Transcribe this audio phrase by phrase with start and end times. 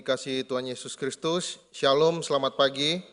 [0.00, 3.04] dikasih Tuhan Yesus Kristus, Shalom, selamat pagi.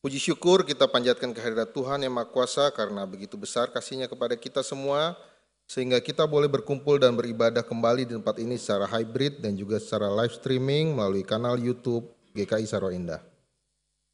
[0.00, 4.64] Puji syukur kita panjatkan kehadirat Tuhan yang Maha Kuasa karena begitu besar kasihnya kepada kita
[4.64, 5.20] semua,
[5.68, 10.08] sehingga kita boleh berkumpul dan beribadah kembali di tempat ini secara hybrid dan juga secara
[10.08, 13.20] live streaming melalui kanal YouTube GKI Saro Indah.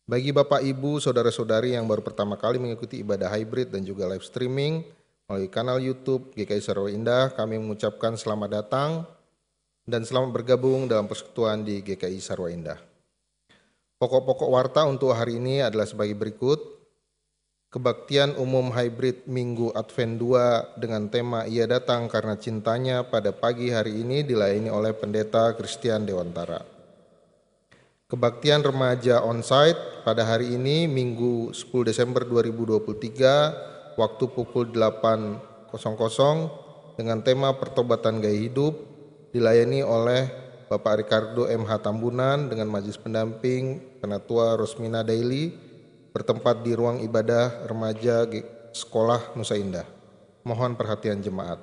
[0.03, 4.82] Bagi Bapak, Ibu, Saudara-saudari yang baru pertama kali mengikuti ibadah hybrid dan juga live streaming
[5.31, 9.06] melalui kanal YouTube GKI Saro Indah, kami mengucapkan selamat datang
[9.88, 12.76] dan selamat bergabung dalam persekutuan di GKI Sarwa Indah.
[13.96, 16.76] Pokok-pokok warta untuk hari ini adalah sebagai berikut.
[17.69, 24.05] Kebaktian umum hybrid Minggu Advent 2 dengan tema Ia Datang Karena Cintanya pada pagi hari
[24.05, 26.64] ini dilayani oleh Pendeta Christian Dewantara.
[28.08, 35.76] Kebaktian remaja onsite pada hari ini Minggu 10 Desember 2023 waktu pukul 8.00
[36.96, 38.97] dengan tema Pertobatan Gaya Hidup
[39.32, 40.28] dilayani oleh
[40.69, 45.52] Bapak Ricardo MH Tambunan dengan Majelis Pendamping Penatua Rosmina Daily
[46.12, 48.28] bertempat di ruang ibadah remaja
[48.76, 49.88] Sekolah Nusa Indah.
[50.44, 51.56] Mohon perhatian jemaat.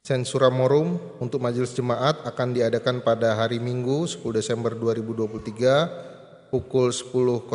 [0.00, 7.46] Sensura Morum untuk majelis jemaat akan diadakan pada hari Minggu 10 Desember 2023 pukul 10.00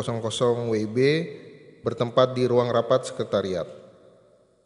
[0.72, 0.98] WIB
[1.84, 3.75] bertempat di ruang rapat sekretariat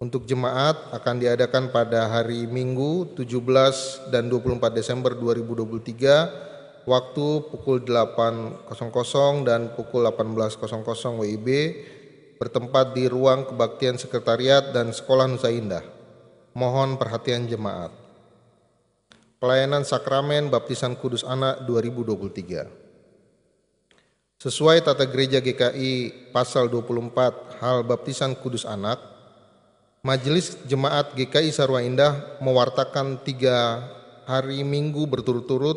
[0.01, 8.65] untuk jemaat akan diadakan pada hari Minggu 17 dan 24 Desember 2023 waktu pukul 8.00
[9.45, 11.49] dan pukul 18.00 WIB
[12.41, 15.85] bertempat di ruang kebaktian sekretariat dan sekolah Nusa Indah.
[16.57, 17.93] Mohon perhatian jemaat.
[19.37, 24.41] Pelayanan Sakramen Baptisan Kudus Anak 2023.
[24.41, 29.10] Sesuai tata gereja GKI pasal 24 hal baptisan kudus anak,
[30.01, 33.85] Majelis Jemaat GKI Sarwa Indah mewartakan tiga
[34.25, 35.77] hari minggu berturut-turut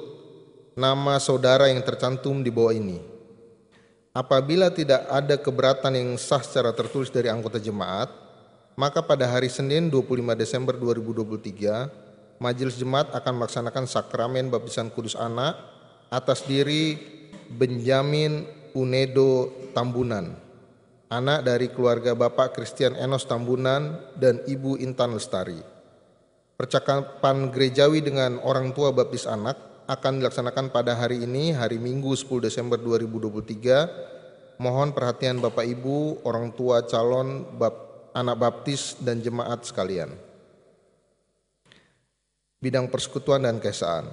[0.80, 3.04] nama saudara yang tercantum di bawah ini.
[4.16, 8.08] Apabila tidak ada keberatan yang sah secara tertulis dari anggota jemaat,
[8.80, 15.60] maka pada hari Senin 25 Desember 2023, Majelis Jemaat akan melaksanakan sakramen baptisan kudus anak
[16.08, 16.96] atas diri
[17.52, 20.53] Benjamin Unedo Tambunan
[21.14, 25.62] anak dari keluarga Bapak Christian Enos Tambunan dan Ibu Intan Lestari.
[26.58, 32.42] Percakapan gerejawi dengan orang tua baptis anak akan dilaksanakan pada hari ini, hari Minggu 10
[32.42, 34.58] Desember 2023.
[34.58, 40.10] Mohon perhatian Bapak Ibu, orang tua calon bap, anak baptis dan jemaat sekalian.
[42.64, 44.08] Bidang persekutuan dan kesaan.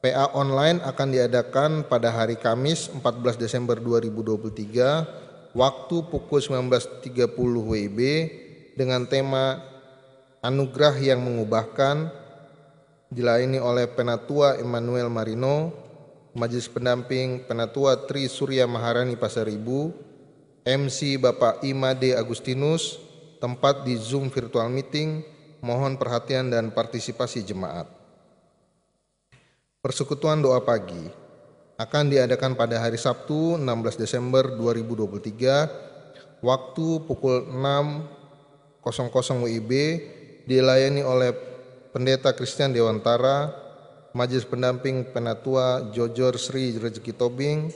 [0.00, 7.98] PA online akan diadakan pada hari Kamis 14 Desember 2023 waktu pukul 19.30 WIB
[8.78, 9.60] dengan tema
[10.40, 12.08] Anugerah yang Mengubahkan
[13.12, 15.74] dilayani oleh Penatua Emmanuel Marino,
[16.32, 19.92] Majelis Pendamping Penatua Tri Surya Maharani Pasaribu,
[20.64, 23.02] MC Bapak Imade Agustinus,
[23.42, 25.26] tempat di Zoom virtual meeting,
[25.60, 27.90] mohon perhatian dan partisipasi jemaat.
[29.80, 31.19] Persekutuan doa pagi
[31.80, 38.84] akan diadakan pada hari Sabtu 16 Desember 2023 waktu pukul 6.00
[39.48, 39.72] WIB
[40.44, 41.32] dilayani oleh
[41.90, 43.48] Pendeta Christian Dewantara,
[44.12, 47.72] Majelis Pendamping Penatua Jojor Sri Rezeki Tobing,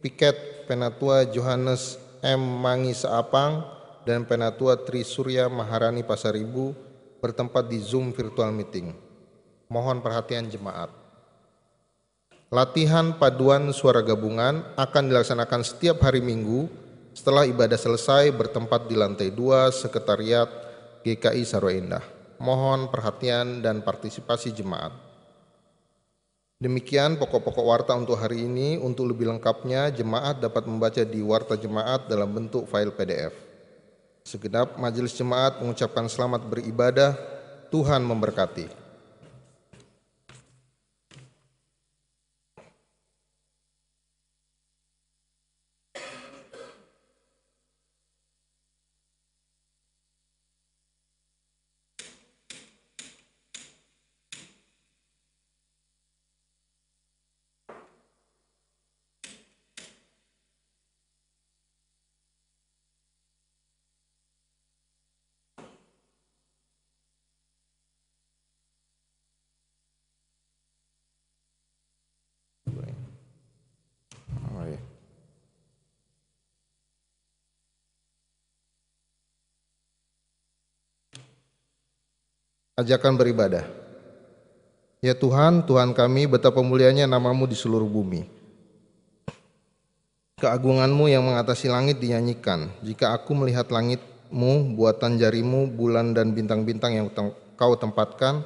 [0.00, 2.40] Piket Penatua Johannes M.
[2.40, 3.60] Mangi Saapang,
[4.08, 6.72] dan Penatua Tri Surya Maharani Pasaribu
[7.20, 8.96] bertempat di Zoom virtual meeting.
[9.68, 11.03] Mohon perhatian jemaat.
[12.52, 16.68] Latihan paduan suara gabungan akan dilaksanakan setiap hari Minggu
[17.16, 20.50] setelah ibadah selesai bertempat di lantai 2 Sekretariat
[21.00, 22.04] GKI Saroindah.
[22.42, 24.92] Mohon perhatian dan partisipasi jemaat.
[26.60, 28.76] Demikian pokok-pokok warta untuk hari ini.
[28.76, 33.32] Untuk lebih lengkapnya, jemaat dapat membaca di warta jemaat dalam bentuk file PDF.
[34.24, 37.16] Segenap majelis jemaat mengucapkan selamat beribadah.
[37.68, 38.83] Tuhan memberkati.
[82.74, 83.64] Ajakan beribadah.
[84.98, 88.26] Ya Tuhan, Tuhan kami, betapa mulianya namamu di seluruh bumi.
[90.40, 92.72] Keagunganmu yang mengatasi langit dinyanyikan.
[92.82, 97.08] Jika aku melihat langitmu, buatan jarimu, bulan dan bintang-bintang yang
[97.54, 98.42] kau tempatkan,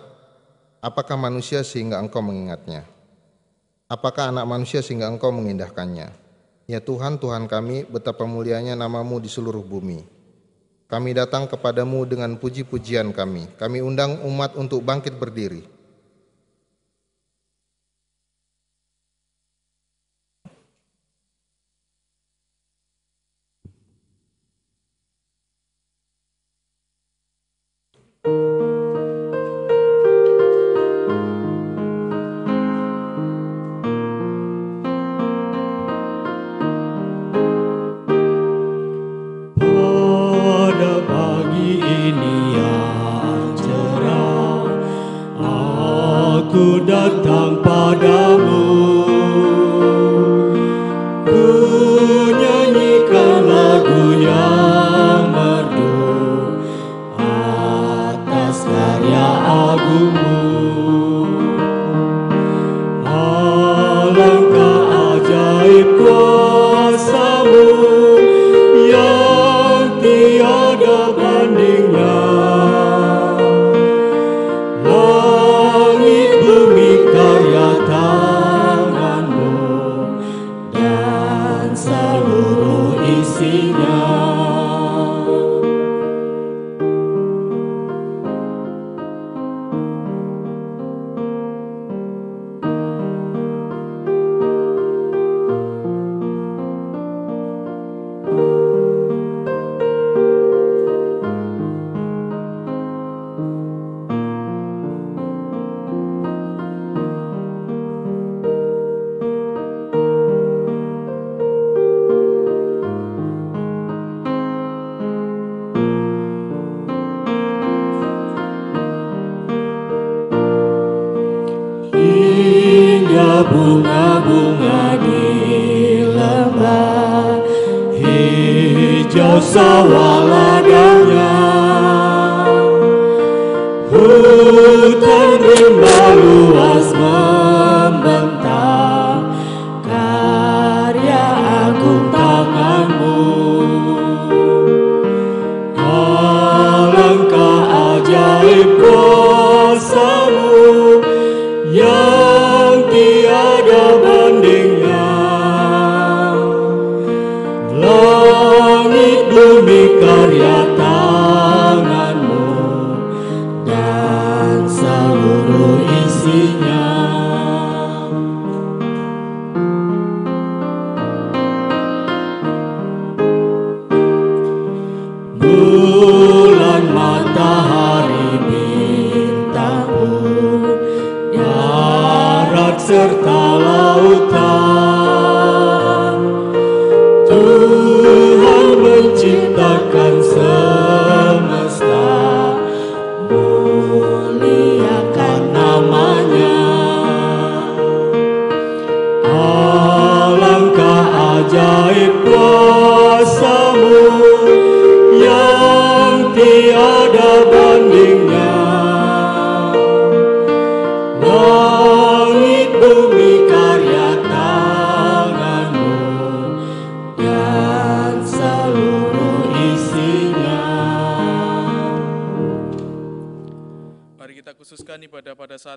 [0.83, 2.85] apakah manusia sehingga engkau mengingatnya?
[3.89, 6.13] Apakah anak manusia sehingga engkau mengindahkannya?
[6.69, 10.18] Ya Tuhan, Tuhan kami, betapa mulianya namamu di seluruh bumi.
[10.89, 13.45] Kami datang kepadamu dengan puji-pujian kami.
[13.61, 15.78] Kami undang umat untuk bangkit berdiri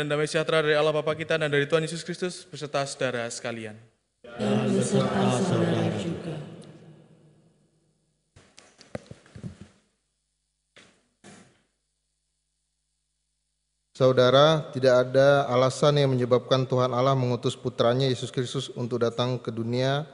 [0.00, 3.76] damai sejahtera dari Allah Bapa kita dan dari Tuhan Yesus Kristus beserta saudara sekalian.
[4.24, 5.82] Dan saudara.
[13.92, 19.52] Saudara, tidak ada alasan yang menyebabkan Tuhan Allah mengutus putranya Yesus Kristus untuk datang ke
[19.52, 20.08] dunia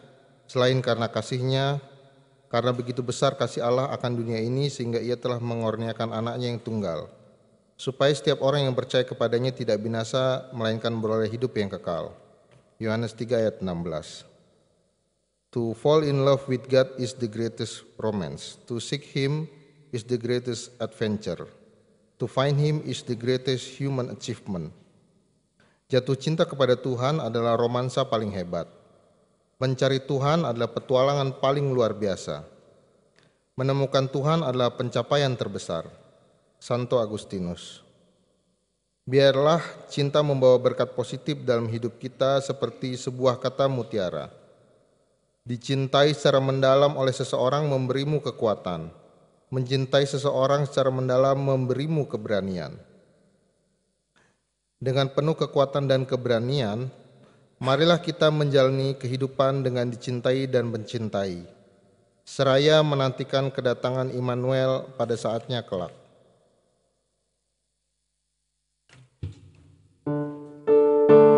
[0.51, 1.79] selain karena kasihnya,
[2.51, 7.07] karena begitu besar kasih Allah akan dunia ini sehingga ia telah mengorniakan anaknya yang tunggal,
[7.79, 12.11] supaya setiap orang yang percaya kepadanya tidak binasa, melainkan beroleh hidup yang kekal.
[12.83, 14.27] Yohanes 3 ayat 16
[15.55, 18.59] To fall in love with God is the greatest romance.
[18.69, 19.49] To seek Him
[19.95, 21.49] is the greatest adventure.
[22.21, 24.75] To find Him is the greatest human achievement.
[25.89, 28.69] Jatuh cinta kepada Tuhan adalah romansa paling hebat.
[29.57, 32.45] Mencari Tuhan adalah petualangan paling luar biasa.
[33.57, 35.89] Menemukan Tuhan adalah pencapaian terbesar.
[36.59, 37.81] Santo Agustinus.
[39.09, 44.29] Biarlah cinta membawa berkat positif dalam hidup kita seperti sebuah kata mutiara.
[45.49, 48.93] Dicintai secara mendalam oleh seseorang memberimu kekuatan
[49.49, 52.77] mencintai seseorang secara mendalam memberimu keberanian.
[54.79, 56.87] Dengan penuh kekuatan dan keberanian,
[57.59, 61.49] marilah kita menjalani kehidupan dengan dicintai dan mencintai,
[62.23, 65.91] seraya menantikan kedatangan Immanuel pada saatnya kelak.
[71.11, 71.38] Oh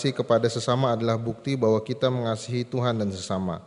[0.00, 3.60] kasih kepada sesama adalah bukti bahwa kita mengasihi Tuhan dan sesama.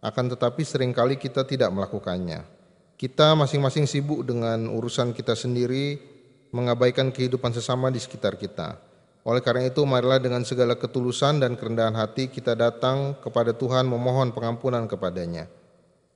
[0.00, 2.48] Akan tetapi sering kali kita tidak melakukannya.
[2.96, 6.00] Kita masing-masing sibuk dengan urusan kita sendiri,
[6.48, 8.80] mengabaikan kehidupan sesama di sekitar kita.
[9.20, 14.32] Oleh karena itu, marilah dengan segala ketulusan dan kerendahan hati kita datang kepada Tuhan memohon
[14.32, 15.44] pengampunan kepadanya.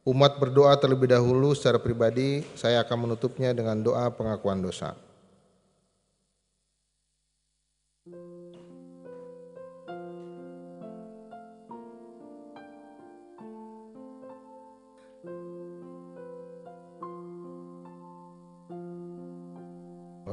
[0.09, 4.97] Umat berdoa terlebih dahulu secara pribadi, saya akan menutupnya dengan doa pengakuan dosa.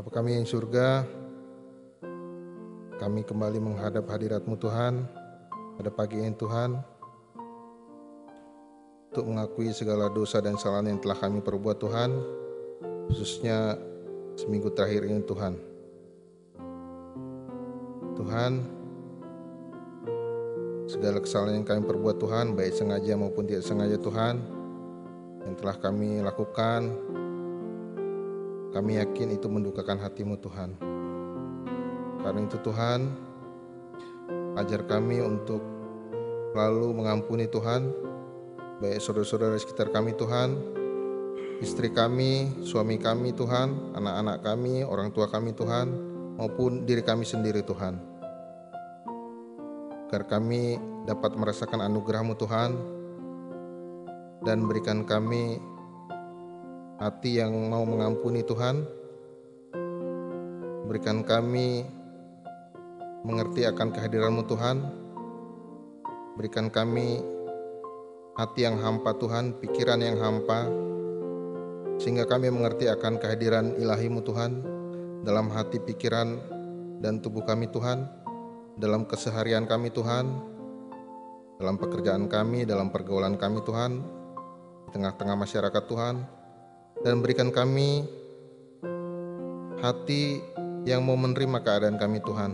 [0.01, 1.05] Bapa kami yang surga,
[2.97, 5.05] kami kembali menghadap hadiratmu Tuhan
[5.77, 6.73] pada pagi ini Tuhan
[9.13, 12.17] untuk mengakui segala dosa dan kesalahan yang telah kami perbuat Tuhan
[13.13, 13.77] khususnya
[14.41, 15.53] seminggu terakhir ini Tuhan.
[18.17, 18.51] Tuhan
[20.89, 24.41] segala kesalahan yang kami perbuat Tuhan baik sengaja maupun tidak sengaja Tuhan
[25.45, 26.89] yang telah kami lakukan
[28.71, 30.79] kami yakin itu mendukakan hatimu Tuhan.
[32.23, 32.99] Karena itu Tuhan,
[34.55, 35.59] ajar kami untuk
[36.55, 37.91] lalu mengampuni Tuhan,
[38.79, 40.55] baik saudara-saudara sekitar kami Tuhan,
[41.59, 45.87] istri kami, suami kami Tuhan, anak-anak kami, orang tua kami Tuhan,
[46.39, 47.99] maupun diri kami sendiri Tuhan.
[50.11, 50.75] Agar kami
[51.07, 52.71] dapat merasakan anugerah-Mu Tuhan,
[54.43, 55.61] dan berikan kami
[57.01, 58.85] hati yang mau mengampuni Tuhan.
[60.85, 61.81] Berikan kami
[63.25, 64.77] mengerti akan kehadiran-Mu Tuhan.
[66.37, 67.25] Berikan kami
[68.37, 70.69] hati yang hampa Tuhan, pikiran yang hampa,
[71.97, 74.61] sehingga kami mengerti akan kehadiran ilahi-Mu Tuhan
[75.25, 76.37] dalam hati, pikiran,
[77.01, 78.05] dan tubuh kami Tuhan,
[78.77, 80.29] dalam keseharian kami Tuhan,
[81.57, 83.91] dalam pekerjaan kami, dalam pergaulan kami Tuhan,
[84.85, 86.40] di tengah-tengah masyarakat Tuhan,
[87.01, 88.05] dan berikan kami
[89.81, 90.41] hati
[90.85, 92.53] yang mau menerima keadaan kami Tuhan,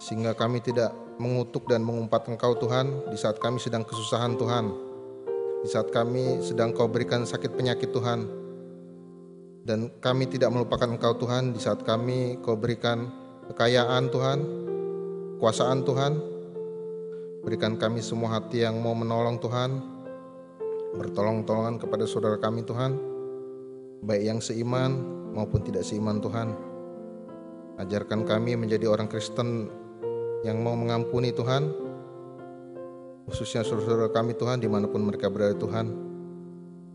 [0.00, 4.68] sehingga kami tidak mengutuk dan mengumpat Engkau Tuhan di saat kami sedang kesusahan Tuhan,
[5.64, 8.28] di saat kami sedang Kau berikan sakit penyakit Tuhan,
[9.64, 13.08] dan kami tidak melupakan Engkau Tuhan di saat kami Kau berikan
[13.48, 14.38] kekayaan Tuhan,
[15.40, 16.36] kuasaan Tuhan.
[17.44, 19.76] Berikan kami semua hati yang mau menolong Tuhan,
[20.96, 23.13] bertolong-tolongan kepada saudara kami Tuhan,
[24.04, 25.00] baik yang seiman
[25.32, 26.52] maupun tidak seiman Tuhan.
[27.80, 29.66] Ajarkan kami menjadi orang Kristen
[30.44, 31.72] yang mau mengampuni Tuhan,
[33.26, 35.90] khususnya saudara-saudara kami Tuhan di mana pun mereka berada Tuhan,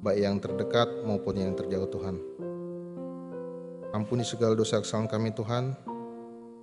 [0.05, 2.15] baik yang terdekat maupun yang terjauh Tuhan.
[3.89, 5.73] Ampuni segala dosa kesalahan kami Tuhan,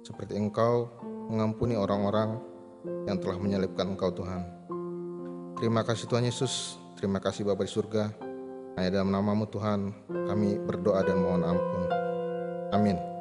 [0.06, 0.88] seperti Engkau
[1.26, 2.38] mengampuni orang-orang
[3.10, 4.46] yang telah menyalibkan Engkau Tuhan.
[5.58, 8.25] Terima kasih Tuhan Yesus, terima kasih Bapa di surga.
[8.76, 11.82] Hanya dalam namamu Tuhan kami berdoa dan mohon ampun.
[12.76, 13.15] Amin.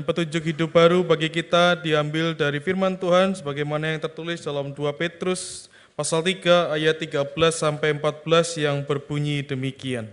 [0.00, 4.80] Dan petunjuk hidup baru bagi kita diambil dari firman Tuhan sebagaimana yang tertulis dalam 2
[4.96, 7.20] Petrus pasal 3 ayat 13
[7.52, 10.08] sampai 14 yang berbunyi demikian.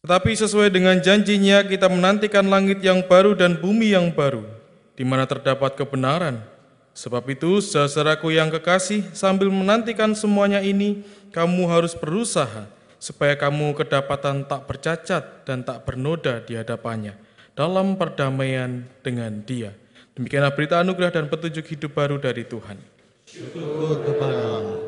[0.00, 4.48] Tetapi sesuai dengan janjinya kita menantikan langit yang baru dan bumi yang baru,
[4.96, 6.40] di mana terdapat kebenaran.
[6.96, 11.04] Sebab itu, saudaraku yang kekasih, sambil menantikan semuanya ini,
[11.36, 12.64] kamu harus berusaha
[12.96, 17.27] supaya kamu kedapatan tak bercacat dan tak bernoda di hadapannya
[17.58, 19.74] dalam perdamaian dengan dia.
[20.14, 22.78] Demikianlah berita anugerah dan petunjuk hidup baru dari Tuhan.
[23.26, 24.78] Salam,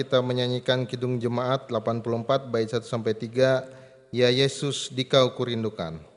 [0.00, 3.68] kita menyanyikan Kidung Jemaat 84 bait 1 sampai 3.
[4.08, 6.09] Ya Yesus, dikau kurindukan.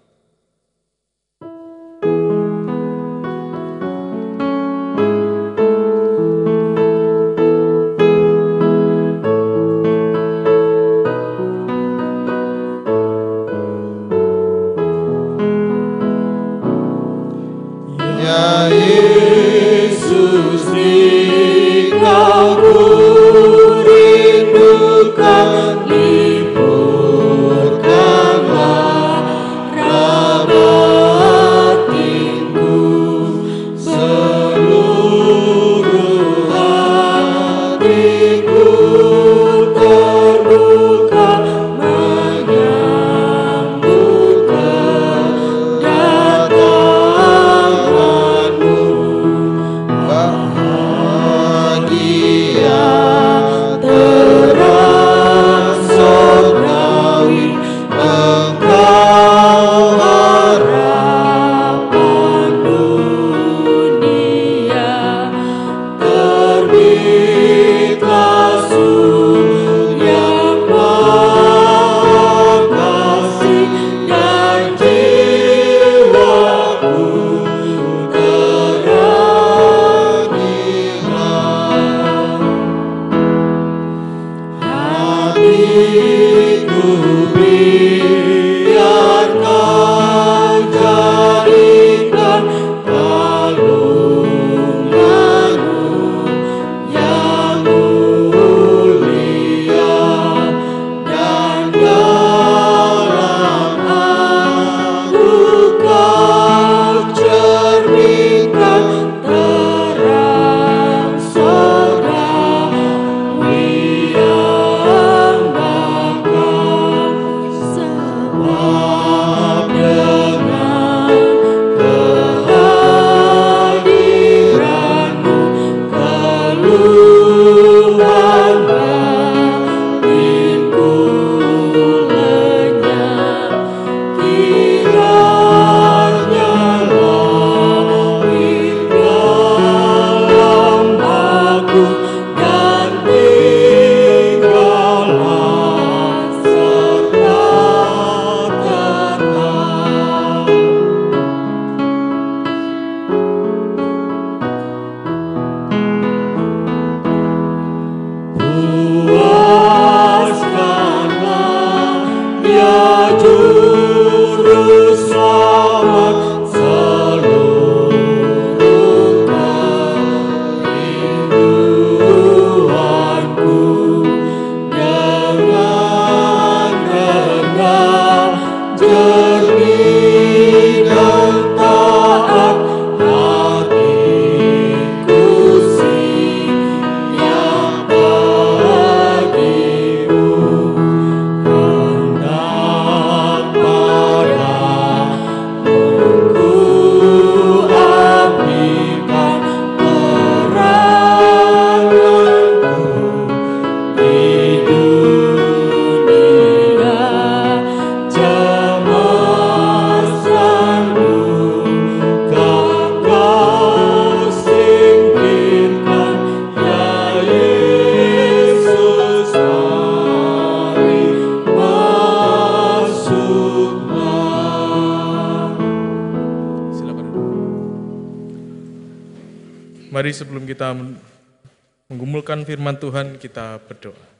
[231.91, 234.13] Menggumulkan firman Tuhan, kita berdoa.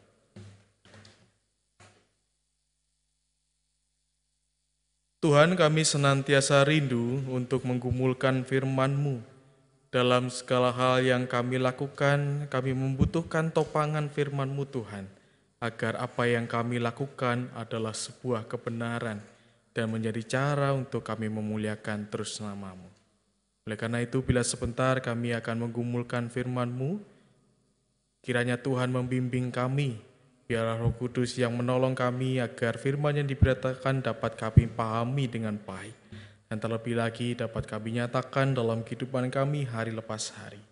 [5.24, 9.24] Tuhan kami senantiasa rindu untuk menggumulkan firman-Mu.
[9.88, 15.08] Dalam segala hal yang kami lakukan, kami membutuhkan topangan firman-Mu Tuhan,
[15.64, 19.24] agar apa yang kami lakukan adalah sebuah kebenaran
[19.72, 22.92] dan menjadi cara untuk kami memuliakan terus namamu.
[23.64, 27.13] Oleh karena itu, bila sebentar kami akan menggumulkan firman-Mu,
[28.24, 30.00] kiranya Tuhan membimbing kami,
[30.48, 35.94] biarlah roh kudus yang menolong kami agar firman yang diberitakan dapat kami pahami dengan baik,
[36.48, 40.64] dan terlebih lagi dapat kami nyatakan dalam kehidupan kami hari lepas hari.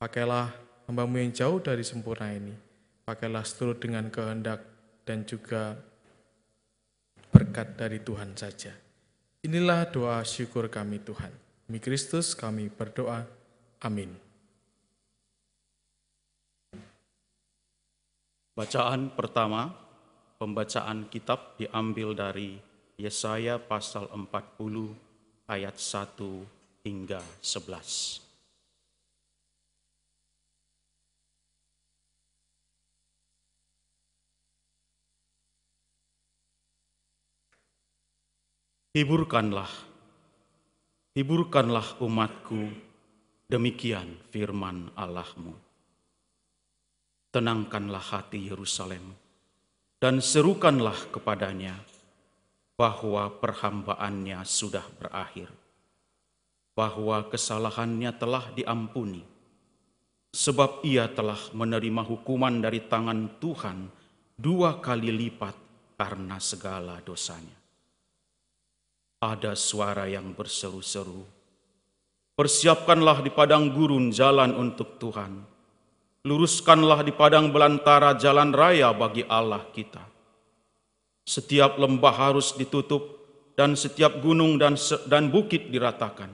[0.00, 0.48] Pakailah
[0.88, 2.56] hambamu yang jauh dari sempurna ini,
[3.04, 4.64] pakailah seturut dengan kehendak
[5.04, 5.76] dan juga
[7.28, 8.72] berkat dari Tuhan saja.
[9.44, 11.30] Inilah doa syukur kami Tuhan.
[11.68, 13.28] Demi Kristus kami berdoa.
[13.84, 14.27] Amin.
[18.58, 19.70] Bacaan pertama,
[20.34, 22.58] pembacaan kitab diambil dari
[22.98, 28.18] Yesaya pasal 40 ayat 1 hingga 11.
[38.98, 39.70] Hiburkanlah,
[41.14, 42.74] hiburkanlah umatku,
[43.46, 45.67] demikian firman Allahmu.
[47.38, 49.14] Tenangkanlah hati Yerusalem,
[50.02, 51.78] dan serukanlah kepadanya
[52.74, 55.46] bahwa perhambaannya sudah berakhir,
[56.74, 59.22] bahwa kesalahannya telah diampuni,
[60.34, 63.86] sebab ia telah menerima hukuman dari tangan Tuhan
[64.34, 65.54] dua kali lipat
[65.94, 67.54] karena segala dosanya.
[69.22, 71.22] Ada suara yang berseru-seru,
[72.34, 75.57] Persiapkanlah di padang gurun jalan untuk Tuhan.
[76.26, 80.02] Luruskanlah di padang belantara jalan raya bagi Allah kita.
[81.22, 83.18] Setiap lembah harus ditutup
[83.54, 84.74] dan setiap gunung dan
[85.06, 86.30] dan bukit diratakan.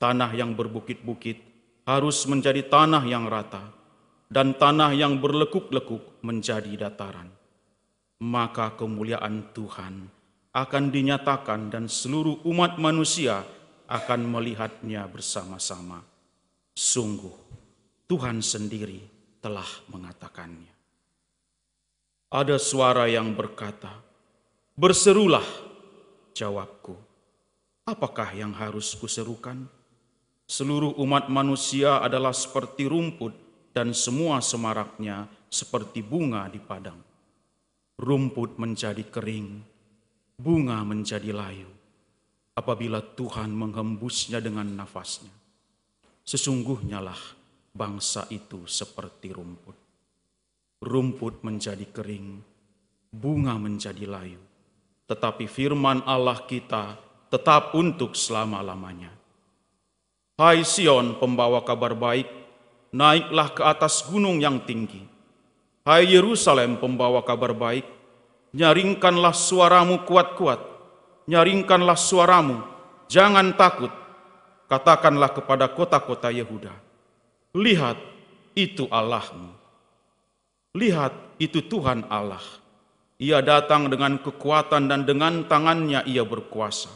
[0.00, 1.36] Tanah yang berbukit-bukit
[1.84, 3.72] harus menjadi tanah yang rata
[4.30, 7.28] dan tanah yang berlekuk-lekuk menjadi dataran.
[8.20, 10.08] Maka kemuliaan Tuhan
[10.54, 13.42] akan dinyatakan dan seluruh umat manusia
[13.90, 16.04] akan melihatnya bersama-sama.
[16.70, 17.49] Sungguh,
[18.10, 19.06] Tuhan sendiri
[19.38, 20.74] telah mengatakannya.
[22.34, 24.02] Ada suara yang berkata,
[24.74, 25.46] "Berserulah!"
[26.34, 26.98] Jawabku,
[27.86, 29.62] "Apakah yang harus kuserukan?"
[30.42, 33.30] Seluruh umat manusia adalah seperti rumput
[33.70, 36.98] dan semua semaraknya seperti bunga di padang.
[37.94, 39.62] Rumput menjadi kering,
[40.34, 41.70] bunga menjadi layu
[42.58, 45.30] apabila Tuhan menghembusnya dengan nafasnya.
[46.26, 47.39] Sesungguhnya lah
[47.70, 49.76] bangsa itu seperti rumput.
[50.80, 52.40] Rumput menjadi kering,
[53.12, 54.40] bunga menjadi layu.
[55.06, 56.96] Tetapi firman Allah kita
[57.28, 59.12] tetap untuk selama-lamanya.
[60.40, 62.26] Hai Sion pembawa kabar baik,
[62.96, 65.04] naiklah ke atas gunung yang tinggi.
[65.84, 67.84] Hai Yerusalem pembawa kabar baik,
[68.56, 70.70] nyaringkanlah suaramu kuat-kuat
[71.30, 72.58] nyaringkanlah suaramu,
[73.06, 73.94] jangan takut.
[74.66, 76.70] Katakanlah kepada kota-kota Yehuda,
[77.56, 77.98] lihat
[78.54, 79.54] itu Allahmu.
[80.76, 82.42] Lihat itu Tuhan Allah.
[83.20, 86.88] Ia datang dengan kekuatan dan dengan tangannya ia berkuasa.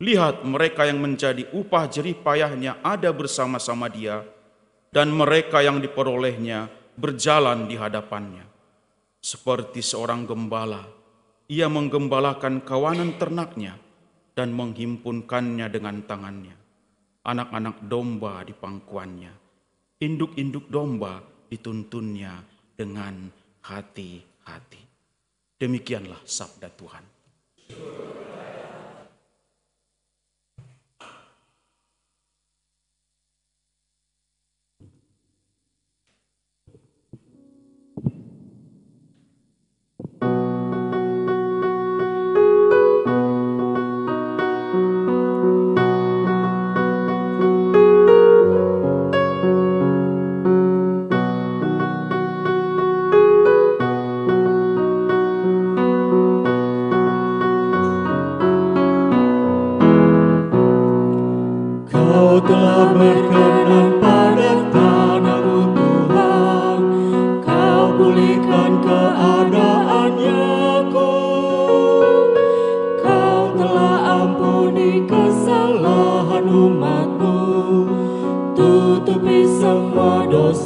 [0.00, 4.24] Lihat mereka yang menjadi upah jerih payahnya ada bersama-sama dia,
[4.90, 8.48] dan mereka yang diperolehnya berjalan di hadapannya.
[9.20, 11.00] Seperti seorang gembala
[11.50, 13.74] ia menggembalakan kawanan ternaknya
[14.38, 16.54] dan menghimpunkannya dengan tangannya.
[17.26, 19.32] Anak-anak domba di pangkuannya,
[20.00, 21.20] induk-induk domba
[21.52, 22.40] dituntunnya
[22.72, 23.28] dengan
[23.68, 24.82] hati-hati.
[25.60, 27.04] Demikianlah sabda Tuhan.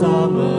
[0.05, 0.54] Aku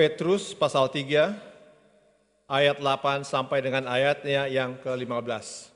[0.00, 1.36] Petrus pasal 3
[2.48, 5.68] ayat 8 sampai dengan ayatnya yang ke-15.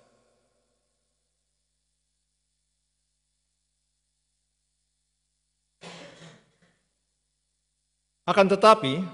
[8.24, 9.04] Akan tetapi,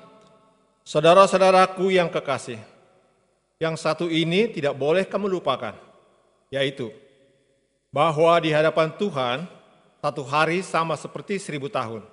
[0.87, 2.63] saudara-saudaraku yang kekasih,
[3.59, 5.75] yang satu ini tidak boleh kamu lupakan,
[6.55, 6.95] yaitu
[7.91, 9.51] bahwa di hadapan Tuhan
[9.99, 12.07] satu hari sama seperti seribu tahun,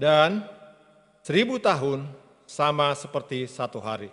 [0.00, 0.61] dan
[1.22, 2.04] seribu tahun
[2.44, 4.10] sama seperti satu hari.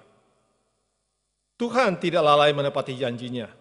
[1.60, 3.52] Tuhan tidak lalai menepati janjinya,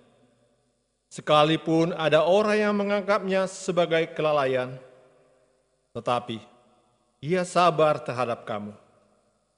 [1.11, 4.79] sekalipun ada orang yang menganggapnya sebagai kelalaian,
[5.91, 6.39] tetapi
[7.19, 8.71] ia sabar terhadap kamu,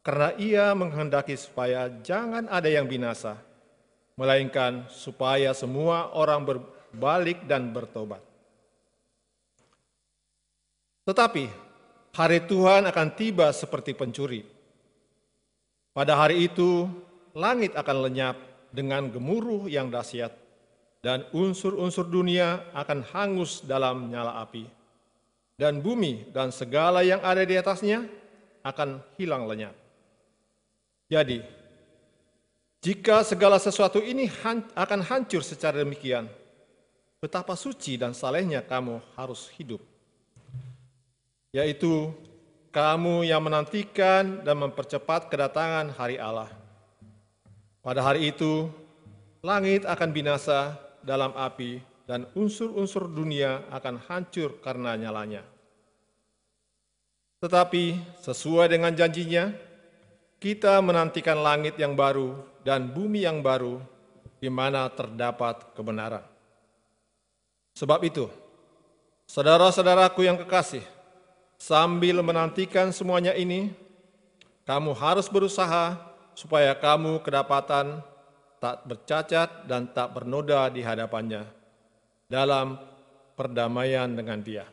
[0.01, 3.37] karena ia menghendaki supaya jangan ada yang binasa,
[4.17, 8.25] melainkan supaya semua orang berbalik dan bertobat.
[11.05, 11.70] Tetapi
[12.15, 14.43] hari Tuhan akan tiba seperti pencuri.
[15.91, 16.87] Pada hari itu,
[17.35, 18.37] langit akan lenyap
[18.71, 20.31] dengan gemuruh yang dahsyat,
[21.03, 24.67] dan unsur-unsur dunia akan hangus dalam nyala api,
[25.59, 28.07] dan bumi dan segala yang ada di atasnya
[28.63, 29.75] akan hilang lenyap.
[31.11, 31.43] Jadi,
[32.81, 34.31] jika segala sesuatu ini
[34.79, 36.31] akan hancur secara demikian,
[37.19, 39.90] betapa suci dan salehnya kamu harus hidup
[41.51, 42.15] yaitu
[42.71, 46.51] kamu yang menantikan dan mempercepat kedatangan hari Allah.
[47.83, 48.71] Pada hari itu,
[49.43, 55.43] langit akan binasa dalam api dan unsur-unsur dunia akan hancur karena nyalanya.
[57.41, 59.51] Tetapi sesuai dengan janjinya,
[60.39, 63.81] kita menantikan langit yang baru dan bumi yang baru
[64.39, 66.25] di mana terdapat kebenaran.
[67.77, 68.29] Sebab itu,
[69.25, 70.85] saudara-saudaraku yang kekasih,
[71.61, 73.69] Sambil menantikan semuanya ini,
[74.65, 75.93] kamu harus berusaha
[76.33, 78.01] supaya kamu kedapatan
[78.57, 81.45] tak bercacat dan tak bernoda di hadapannya
[82.33, 82.81] dalam
[83.37, 84.65] perdamaian dengan dia.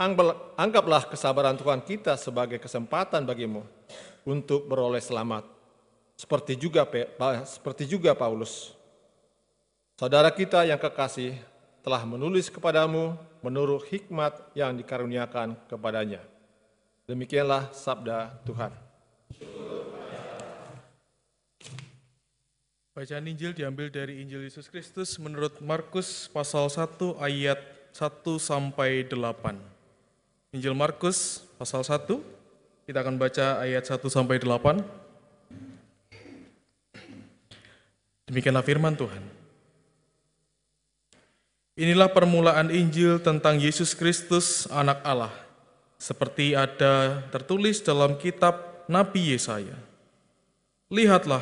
[0.00, 3.60] Anggap- Anggaplah kesabaran Tuhan kita sebagai kesempatan bagimu
[4.24, 5.44] untuk beroleh selamat,
[6.16, 6.88] seperti juga
[7.44, 8.72] seperti juga Paulus.
[10.00, 11.36] Saudara kita yang kekasih
[11.82, 16.22] telah menulis kepadamu menurut hikmat yang dikaruniakan kepadanya.
[17.10, 18.70] Demikianlah sabda Tuhan.
[22.94, 27.58] Bacaan Injil diambil dari Injil Yesus Kristus menurut Markus pasal 1 ayat
[27.90, 29.58] 1 sampai 8.
[30.54, 32.22] Injil Markus pasal 1,
[32.86, 34.84] kita akan baca ayat 1 sampai 8.
[38.28, 39.41] Demikianlah firman Tuhan.
[41.72, 45.32] Inilah permulaan Injil tentang Yesus Kristus, Anak Allah,
[45.96, 49.80] seperti ada tertulis dalam kitab Nabi Yesaya.
[50.92, 51.40] Lihatlah,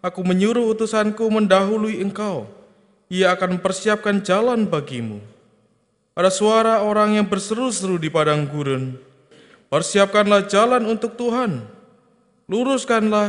[0.00, 2.48] aku menyuruh utusanku mendahului engkau.
[3.12, 5.20] Ia akan mempersiapkan jalan bagimu.
[6.16, 8.96] Ada suara orang yang berseru-seru di padang gurun.
[9.68, 11.60] Persiapkanlah jalan untuk Tuhan.
[12.48, 13.28] Luruskanlah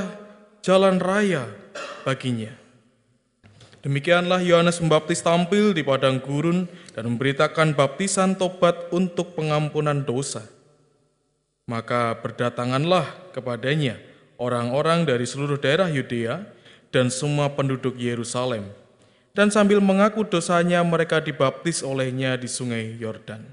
[0.64, 1.44] jalan raya
[2.08, 2.67] baginya.
[3.88, 10.44] Demikianlah Yohanes Pembaptis tampil di padang gurun dan memberitakan baptisan tobat untuk pengampunan dosa.
[11.72, 13.96] Maka berdatanganlah kepadanya
[14.36, 16.44] orang-orang dari seluruh daerah Yudea
[16.92, 18.68] dan semua penduduk Yerusalem.
[19.32, 23.48] Dan sambil mengaku dosanya mereka dibaptis olehnya di sungai Yordan.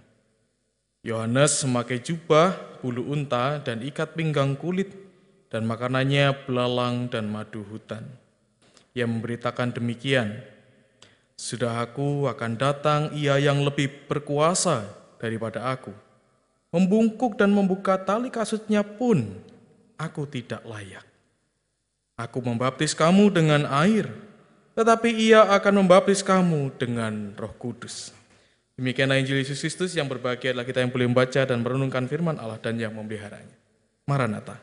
[1.07, 4.91] Yohanes memakai jubah, bulu unta, dan ikat pinggang kulit,
[5.47, 8.24] dan makanannya belalang dan madu hutan.
[8.95, 10.39] Ia memberitakan demikian,
[11.35, 14.87] Sudah aku akan datang ia yang lebih berkuasa
[15.19, 15.91] daripada aku.
[16.71, 19.35] Membungkuk dan membuka tali kasutnya pun
[19.99, 21.03] aku tidak layak.
[22.15, 24.07] Aku membaptis kamu dengan air,
[24.79, 28.15] tetapi ia akan membaptis kamu dengan roh kudus.
[28.79, 32.59] Demikianlah Injil Yesus Kristus yang berbahagia adalah kita yang boleh membaca dan merenungkan firman Allah
[32.63, 33.55] dan yang memeliharanya.
[34.07, 34.59] Maranatha.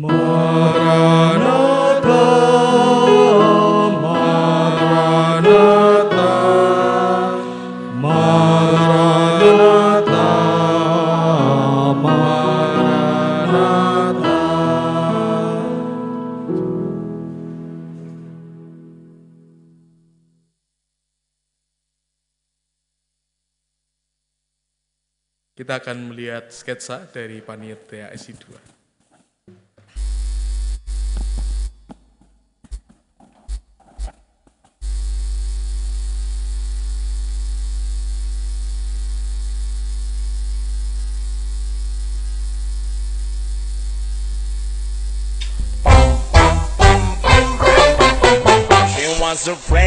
[0.00, 0.08] Kita
[25.76, 28.79] akan melihat sketsa dari panitia SI2.
[49.40, 49.79] Was afraid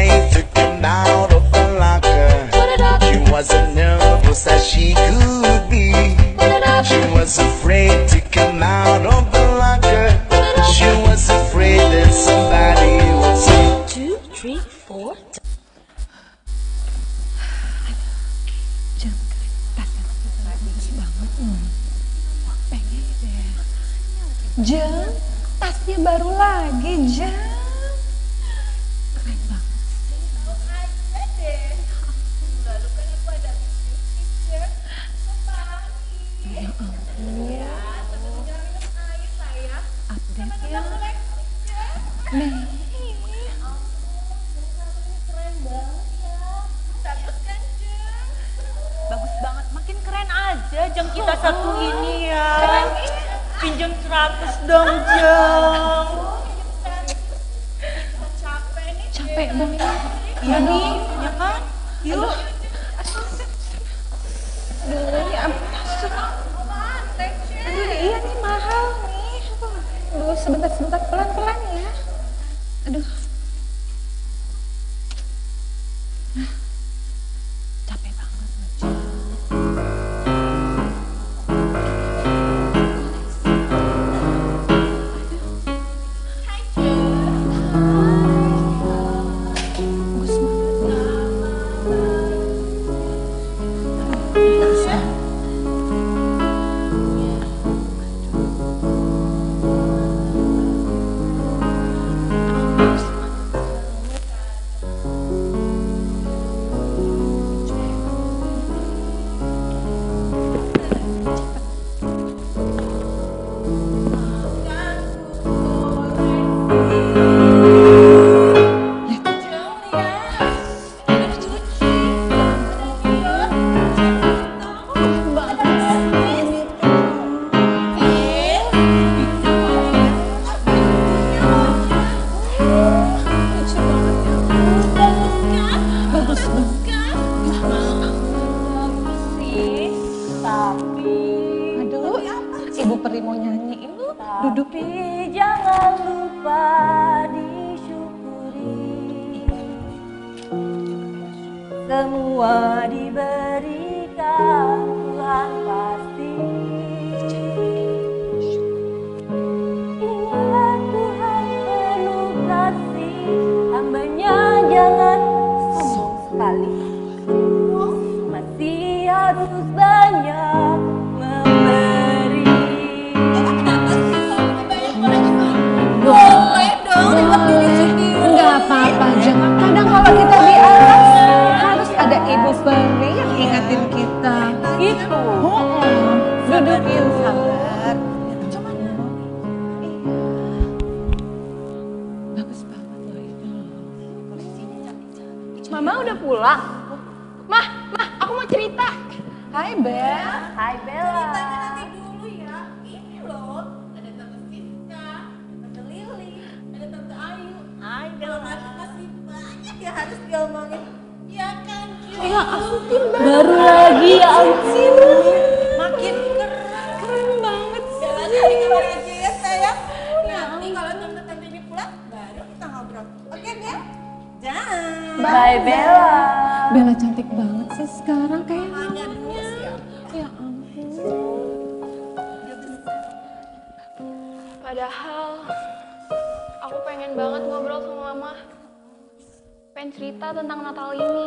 [240.34, 241.26] cerita tentang Natal ini.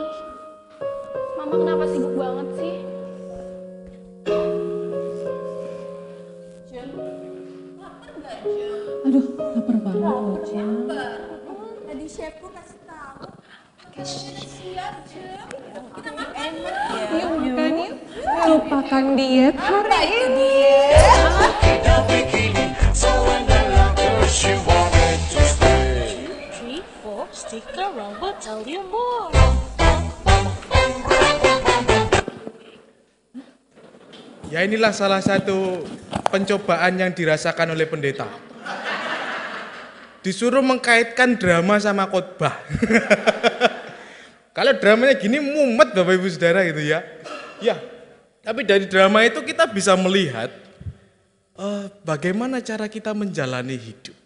[1.39, 2.75] Mama kenapa sibuk banget sih?
[6.67, 6.89] Jun,
[7.79, 9.07] lapar nggak, Jun?
[9.07, 10.91] Aduh, lapar banget loh, Cil.
[10.91, 11.55] Lapar.
[11.87, 13.31] Tadi chefku kasih tahu.
[13.95, 15.47] Siap, Jun.
[15.95, 16.51] Kita makan.
[17.15, 17.95] Yuk makan yuk.
[18.43, 20.51] Lupakan diet hari ini.
[34.51, 35.79] Ya inilah salah satu
[36.27, 38.27] pencobaan yang dirasakan oleh pendeta.
[40.19, 42.51] Disuruh mengkaitkan drama sama khotbah.
[44.57, 46.99] Kalau dramanya gini mumet Bapak Ibu Saudara gitu ya.
[47.63, 47.79] Ya,
[48.43, 50.51] tapi dari drama itu kita bisa melihat
[51.55, 54.16] eh, bagaimana cara kita menjalani hidup.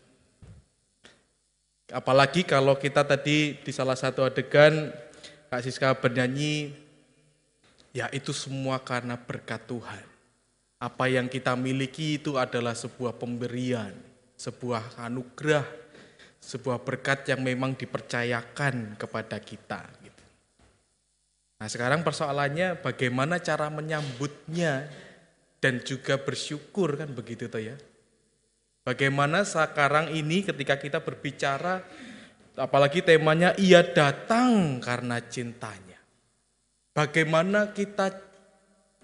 [1.91, 4.89] Apalagi kalau kita tadi di salah satu adegan
[5.51, 6.71] Kak Siska bernyanyi,
[7.91, 10.05] ya itu semua karena berkat Tuhan.
[10.79, 13.91] Apa yang kita miliki itu adalah sebuah pemberian,
[14.39, 15.67] sebuah anugerah,
[16.39, 19.83] sebuah berkat yang memang dipercayakan kepada kita.
[20.01, 20.23] gitu.
[21.59, 24.89] Nah sekarang persoalannya bagaimana cara menyambutnya
[25.61, 27.77] dan juga bersyukur kan begitu toh ya.
[28.81, 31.85] Bagaimana sekarang ini ketika kita berbicara,
[32.57, 36.01] apalagi temanya ia datang karena cintanya.
[36.91, 38.09] Bagaimana kita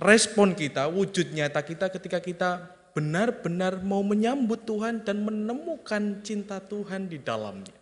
[0.02, 2.50] respon kita, wujud nyata kita ketika kita
[2.98, 7.78] benar-benar mau menyambut Tuhan dan menemukan cinta Tuhan di dalamnya.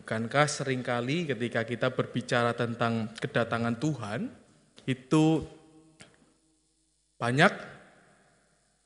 [0.00, 4.32] Bukankah sering kali ketika kita berbicara tentang kedatangan Tuhan,
[4.88, 5.44] itu
[7.20, 7.77] banyak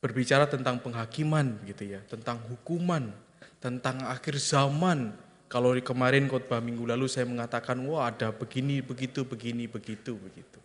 [0.03, 3.15] berbicara tentang penghakiman gitu ya, tentang hukuman,
[3.63, 5.15] tentang akhir zaman.
[5.47, 10.59] Kalau kemarin khotbah minggu lalu saya mengatakan, wah ada begini, begitu, begini, begitu, begitu.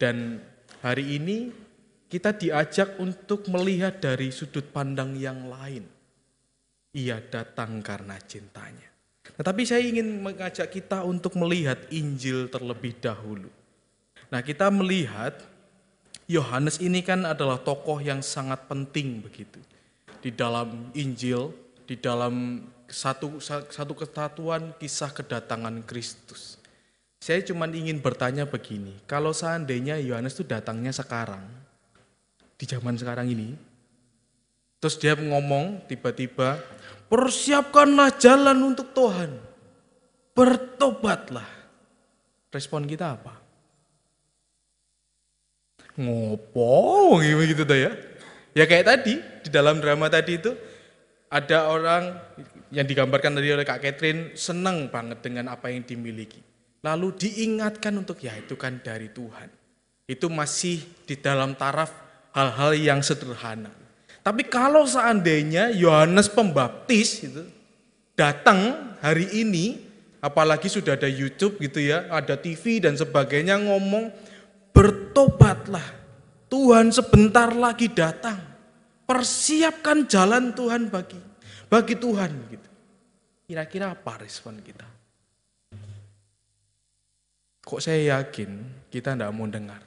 [0.00, 0.40] Dan
[0.80, 1.52] hari ini
[2.08, 5.84] kita diajak untuk melihat dari sudut pandang yang lain.
[6.96, 8.88] Ia datang karena cintanya.
[9.36, 13.50] Tetapi saya ingin mengajak kita untuk melihat Injil terlebih dahulu.
[14.30, 15.40] Nah kita melihat
[16.30, 19.58] Yohanes ini kan adalah tokoh yang sangat penting begitu.
[20.22, 21.50] Di dalam Injil,
[21.82, 26.60] di dalam satu satu kesatuan kisah kedatangan Kristus.
[27.22, 31.46] Saya cuma ingin bertanya begini, kalau seandainya Yohanes itu datangnya sekarang,
[32.58, 33.54] di zaman sekarang ini,
[34.82, 36.58] terus dia ngomong tiba-tiba,
[37.06, 39.38] persiapkanlah jalan untuk Tuhan,
[40.34, 41.46] bertobatlah.
[42.50, 43.41] Respon kita apa?
[46.00, 47.92] Ngopo gitu tuh ya.
[48.52, 49.14] Ya kayak tadi,
[49.44, 50.52] di dalam drama tadi itu,
[51.32, 52.16] ada orang
[52.72, 56.40] yang digambarkan tadi oleh Kak Catherine senang banget dengan apa yang dimiliki.
[56.84, 59.48] Lalu diingatkan untuk ya itu kan dari Tuhan.
[60.04, 61.92] Itu masih di dalam taraf
[62.36, 63.72] hal-hal yang sederhana.
[64.22, 67.42] Tapi kalau seandainya Yohanes Pembaptis itu
[68.14, 69.80] datang hari ini,
[70.20, 74.12] apalagi sudah ada YouTube gitu ya, ada TV dan sebagainya ngomong
[74.72, 76.04] bertobatlah.
[76.48, 78.36] Tuhan sebentar lagi datang.
[79.08, 81.20] Persiapkan jalan Tuhan bagi
[81.72, 82.68] bagi Tuhan gitu.
[83.48, 84.84] Kira-kira apa respon kita?
[87.64, 88.50] Kok saya yakin
[88.92, 89.80] kita tidak mau dengar?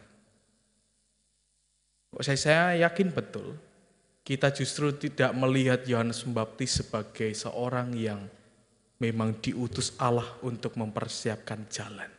[2.10, 3.54] Kok saya, saya yakin betul
[4.26, 8.26] kita justru tidak melihat Yohanes Pembaptis sebagai seorang yang
[8.98, 12.15] memang diutus Allah untuk mempersiapkan jalan.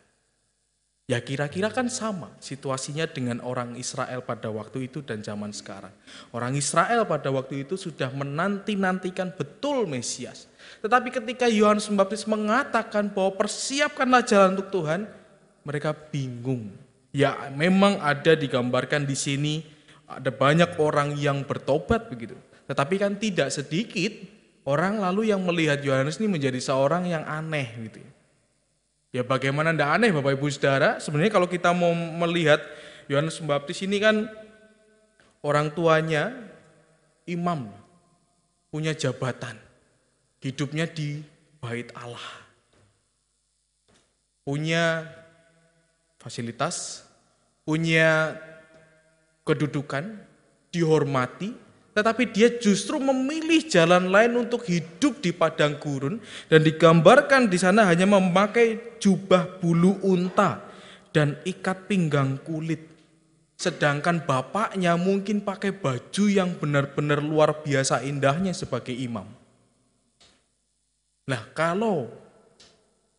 [1.07, 5.95] Ya kira-kira kan sama situasinya dengan orang Israel pada waktu itu dan zaman sekarang.
[6.35, 10.51] Orang Israel pada waktu itu sudah menanti-nantikan betul Mesias.
[10.83, 15.07] Tetapi ketika Yohanes Pembaptis mengatakan bahwa persiapkanlah jalan untuk Tuhan,
[15.63, 16.75] mereka bingung.
[17.15, 19.63] Ya memang ada digambarkan di sini
[20.11, 22.35] ada banyak orang yang bertobat begitu.
[22.67, 24.11] Tetapi kan tidak sedikit
[24.67, 28.03] orang lalu yang melihat Yohanes ini menjadi seorang yang aneh gitu.
[28.03, 28.16] Ya
[29.23, 32.59] bagaimana ndak aneh Bapak Ibu Saudara, sebenarnya kalau kita mau melihat
[33.07, 34.27] Yohanes Pembaptis ini kan
[35.47, 36.35] orang tuanya
[37.25, 37.71] imam,
[38.69, 39.55] punya jabatan,
[40.43, 41.23] hidupnya di
[41.63, 42.43] bait Allah.
[44.43, 45.07] Punya
[46.19, 47.07] fasilitas,
[47.67, 48.39] punya
[49.47, 50.19] kedudukan,
[50.71, 51.55] dihormati,
[51.97, 56.21] tetapi dia justru memilih jalan lain untuk hidup di padang gurun
[56.53, 60.61] dan digambarkan di sana hanya memakai jubah bulu unta
[61.17, 62.85] dan ikat pinggang kulit.
[63.57, 69.25] Sedangkan bapaknya mungkin pakai baju yang benar-benar luar biasa indahnya sebagai imam.
[71.25, 72.13] Nah kalau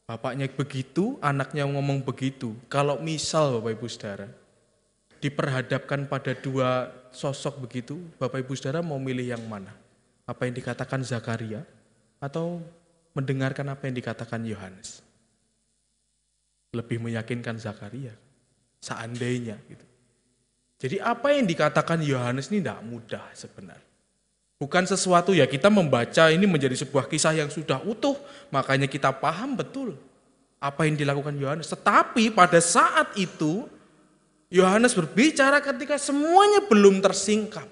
[0.05, 2.53] bapaknya begitu, anaknya ngomong begitu.
[2.69, 4.29] Kalau misal Bapak Ibu Saudara,
[5.17, 9.73] diperhadapkan pada dua sosok begitu, Bapak Ibu Saudara mau milih yang mana?
[10.29, 11.65] Apa yang dikatakan Zakaria
[12.21, 12.61] atau
[13.17, 15.01] mendengarkan apa yang dikatakan Yohanes?
[16.77, 18.13] Lebih meyakinkan Zakaria.
[18.77, 19.85] Seandainya gitu.
[20.77, 23.89] Jadi apa yang dikatakan Yohanes ini tidak mudah sebenarnya.
[24.57, 28.17] Bukan sesuatu ya kita membaca ini menjadi sebuah kisah yang sudah utuh,
[28.53, 29.97] makanya kita paham betul
[30.57, 31.69] apa yang dilakukan Yohanes.
[31.69, 33.65] Tetapi pada saat itu
[34.47, 37.67] Yohanes berbicara ketika semuanya belum tersingkap.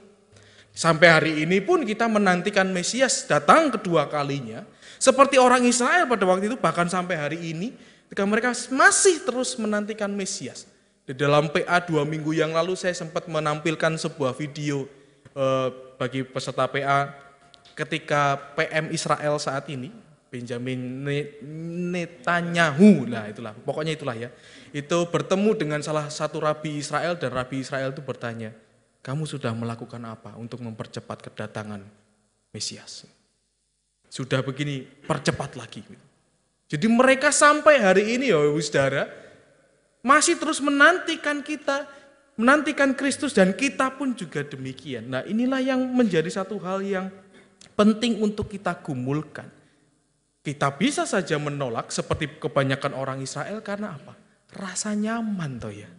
[0.76, 4.68] Sampai hari ini pun kita menantikan Mesias datang kedua kalinya.
[5.00, 7.72] Seperti orang Israel pada waktu itu bahkan sampai hari ini
[8.12, 10.68] ketika mereka masih terus menantikan Mesias.
[11.08, 14.84] Di dalam PA dua minggu yang lalu saya sempat menampilkan sebuah video
[15.32, 17.14] eh, bagi peserta PA
[17.72, 20.05] ketika PM Israel saat ini
[20.36, 21.08] Benjamin
[21.96, 24.28] Netanyahu lah itulah pokoknya itulah ya
[24.76, 28.52] itu bertemu dengan salah satu rabi Israel dan rabi Israel itu bertanya,
[29.00, 31.80] "Kamu sudah melakukan apa untuk mempercepat kedatangan
[32.52, 33.08] Mesias?"
[34.12, 35.80] Sudah begini, percepat lagi.
[36.68, 39.08] Jadi mereka sampai hari ini ya Saudara
[40.04, 41.88] masih terus menantikan kita,
[42.36, 45.08] menantikan Kristus dan kita pun juga demikian.
[45.08, 47.08] Nah, inilah yang menjadi satu hal yang
[47.80, 49.48] penting untuk kita gumulkan.
[50.46, 54.14] Kita bisa saja menolak seperti kebanyakan orang Israel karena apa?
[54.56, 55.92] rasa nyaman toh ya.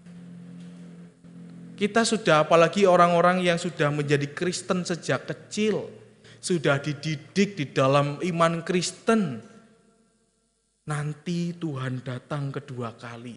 [1.77, 5.93] Kita sudah apalagi orang-orang yang sudah menjadi Kristen sejak kecil,
[6.41, 9.45] sudah dididik di dalam iman Kristen.
[10.89, 13.37] Nanti Tuhan datang kedua kali.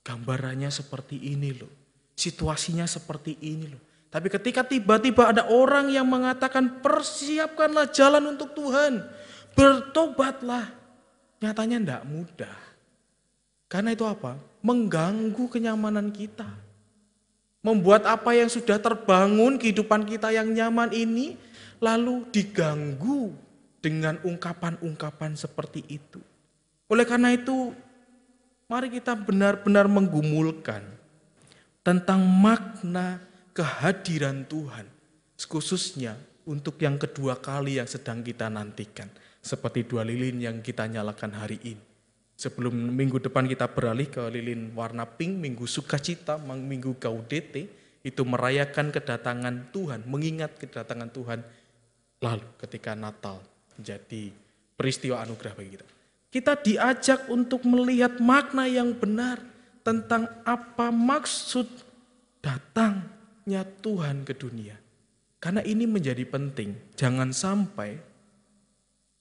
[0.00, 1.68] Gambarannya seperti ini loh.
[2.16, 3.82] Situasinya seperti ini loh.
[4.08, 9.04] Tapi ketika tiba-tiba ada orang yang mengatakan persiapkanlah jalan untuk Tuhan.
[9.56, 10.68] Bertobatlah.
[11.40, 12.56] Nyatanya tidak mudah.
[13.66, 14.36] Karena itu apa?
[14.60, 16.46] Mengganggu kenyamanan kita.
[17.64, 21.34] Membuat apa yang sudah terbangun kehidupan kita yang nyaman ini
[21.82, 23.34] lalu diganggu
[23.82, 26.22] dengan ungkapan-ungkapan seperti itu.
[26.86, 27.74] Oleh karena itu,
[28.70, 30.82] mari kita benar-benar menggumulkan
[31.82, 33.18] tentang makna
[33.50, 34.86] kehadiran Tuhan,
[35.46, 39.10] khususnya untuk yang kedua kali yang sedang kita nantikan,
[39.46, 41.84] seperti dua lilin yang kita nyalakan hari ini.
[42.36, 47.70] Sebelum minggu depan kita beralih ke lilin warna pink, minggu sukacita, minggu gaudete,
[48.02, 51.40] itu merayakan kedatangan Tuhan, mengingat kedatangan Tuhan.
[52.20, 53.40] Lalu ketika Natal
[53.78, 54.34] menjadi
[54.76, 55.86] peristiwa anugerah bagi kita.
[56.28, 59.40] Kita diajak untuk melihat makna yang benar
[59.80, 61.64] tentang apa maksud
[62.44, 64.76] datangnya Tuhan ke dunia.
[65.40, 66.76] Karena ini menjadi penting.
[66.98, 67.96] Jangan sampai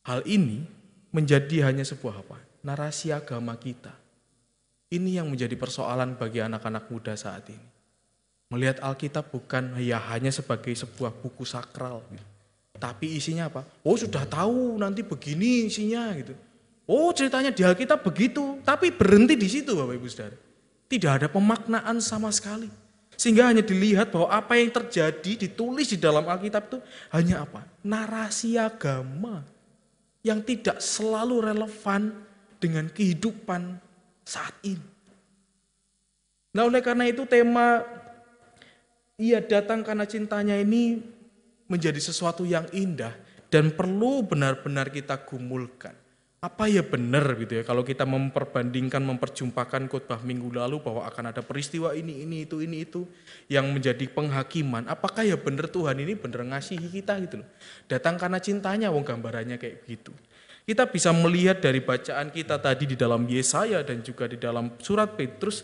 [0.05, 0.63] hal ini
[1.11, 2.37] menjadi hanya sebuah apa?
[2.65, 3.93] narasi agama kita.
[4.89, 7.67] Ini yang menjadi persoalan bagi anak-anak muda saat ini.
[8.49, 12.01] Melihat Alkitab bukan ya hanya sebagai sebuah buku sakral.
[12.09, 12.25] Gitu.
[12.81, 13.61] Tapi isinya apa?
[13.85, 16.33] Oh sudah tahu nanti begini isinya gitu.
[16.85, 18.61] Oh ceritanya di Alkitab begitu.
[18.61, 20.37] Tapi berhenti di situ Bapak Ibu Saudara.
[20.85, 22.69] Tidak ada pemaknaan sama sekali.
[23.17, 26.77] Sehingga hanya dilihat bahwa apa yang terjadi ditulis di dalam Alkitab itu
[27.09, 27.65] hanya apa?
[27.81, 29.41] Narasi agama
[30.25, 32.09] yang tidak selalu relevan
[32.57, 33.77] dengan kehidupan
[34.25, 34.89] saat ini.
[36.57, 37.85] Nah oleh karena itu tema
[39.21, 40.97] ia datang karena cintanya ini
[41.69, 43.13] menjadi sesuatu yang indah
[43.53, 45.93] dan perlu benar-benar kita gumulkan.
[46.43, 51.41] Apa ya benar gitu ya kalau kita memperbandingkan memperjumpakan khotbah minggu lalu bahwa akan ada
[51.41, 53.01] peristiwa ini ini itu ini itu
[53.49, 54.85] yang menjadi penghakiman.
[54.85, 57.49] Apakah ya benar Tuhan ini benar ngasihi kita gitu loh.
[57.89, 60.13] Datang karena cintanya wong gambarannya kayak begitu.
[60.65, 65.13] Kita bisa melihat dari bacaan kita tadi di dalam Yesaya dan juga di dalam surat
[65.13, 65.61] Petrus,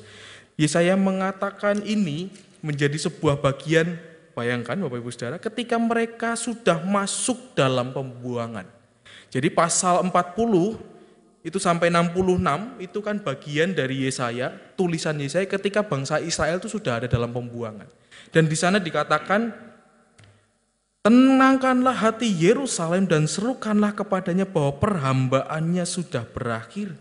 [0.62, 2.30] Yesaya mengatakan ini
[2.62, 3.98] menjadi sebuah bagian,
[4.38, 8.81] bayangkan Bapak Ibu Saudara, ketika mereka sudah masuk dalam pembuangan.
[9.32, 10.12] Jadi pasal 40
[11.42, 17.02] itu sampai 66 itu kan bagian dari Yesaya, tulisan Yesaya ketika bangsa Israel itu sudah
[17.02, 17.88] ada dalam pembuangan.
[18.30, 19.72] Dan di sana dikatakan
[21.02, 26.94] Tenangkanlah hati Yerusalem dan serukanlah kepadanya bahwa perhambaannya sudah berakhir,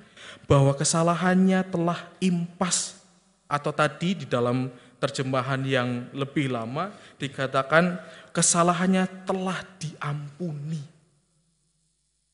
[0.49, 2.97] bahwa kesalahannya telah impas.
[3.45, 4.73] Atau tadi di dalam
[5.05, 8.01] terjemahan yang lebih lama dikatakan
[8.33, 10.81] kesalahannya telah diampuni.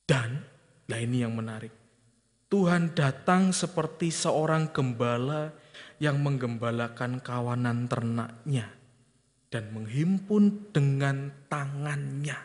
[0.06, 0.38] Dan,
[0.86, 1.74] nah ini yang menarik,
[2.46, 5.50] Tuhan datang seperti seorang gembala
[5.98, 8.70] yang menggembalakan kawanan ternaknya
[9.50, 12.38] dan menghimpun dengan tangannya,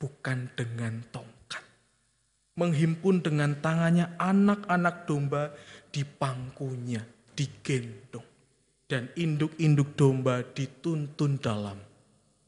[0.00, 1.64] bukan dengan tongkat.
[2.56, 5.52] Menghimpun dengan tangannya anak-anak domba
[5.92, 7.04] di pangkunya,
[7.36, 8.24] digendong.
[8.88, 11.76] Dan induk-induk domba dituntun dalam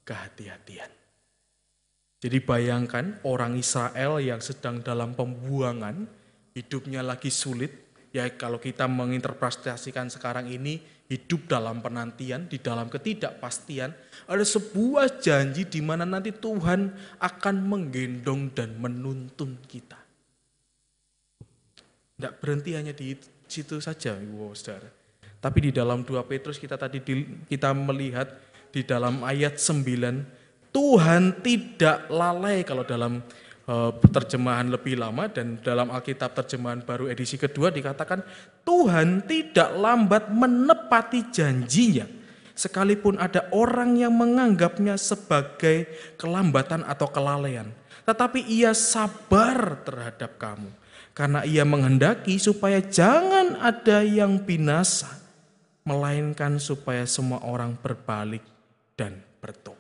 [0.09, 1.00] kehati-hatian.
[2.21, 6.05] Jadi bayangkan orang Israel yang sedang dalam pembuangan,
[6.53, 7.73] hidupnya lagi sulit,
[8.13, 13.91] ya kalau kita menginterpretasikan sekarang ini, hidup dalam penantian, di dalam ketidakpastian,
[14.29, 19.99] ada sebuah janji di mana nanti Tuhan akan menggendong dan menuntun kita.
[22.21, 23.17] Tidak berhenti hanya di
[23.49, 24.93] situ saja, Ibu Saudara.
[25.41, 28.29] Tapi di dalam 2 Petrus kita tadi di, kita melihat
[28.71, 30.40] di dalam ayat 9,
[30.71, 33.23] Tuhan tidak lalai kalau dalam
[33.71, 38.19] Eh, terjemahan lebih lama dan dalam Alkitab terjemahan baru edisi kedua dikatakan
[38.67, 42.03] Tuhan tidak lambat menepati janjinya.
[42.59, 45.87] Sekalipun ada orang yang menganggapnya sebagai
[46.19, 47.71] kelambatan atau kelalaian
[48.03, 50.69] tetapi ia sabar terhadap kamu
[51.15, 55.09] karena ia menghendaki supaya jangan ada yang binasa
[55.87, 58.43] melainkan supaya semua orang berbalik
[58.99, 59.80] dan bertobat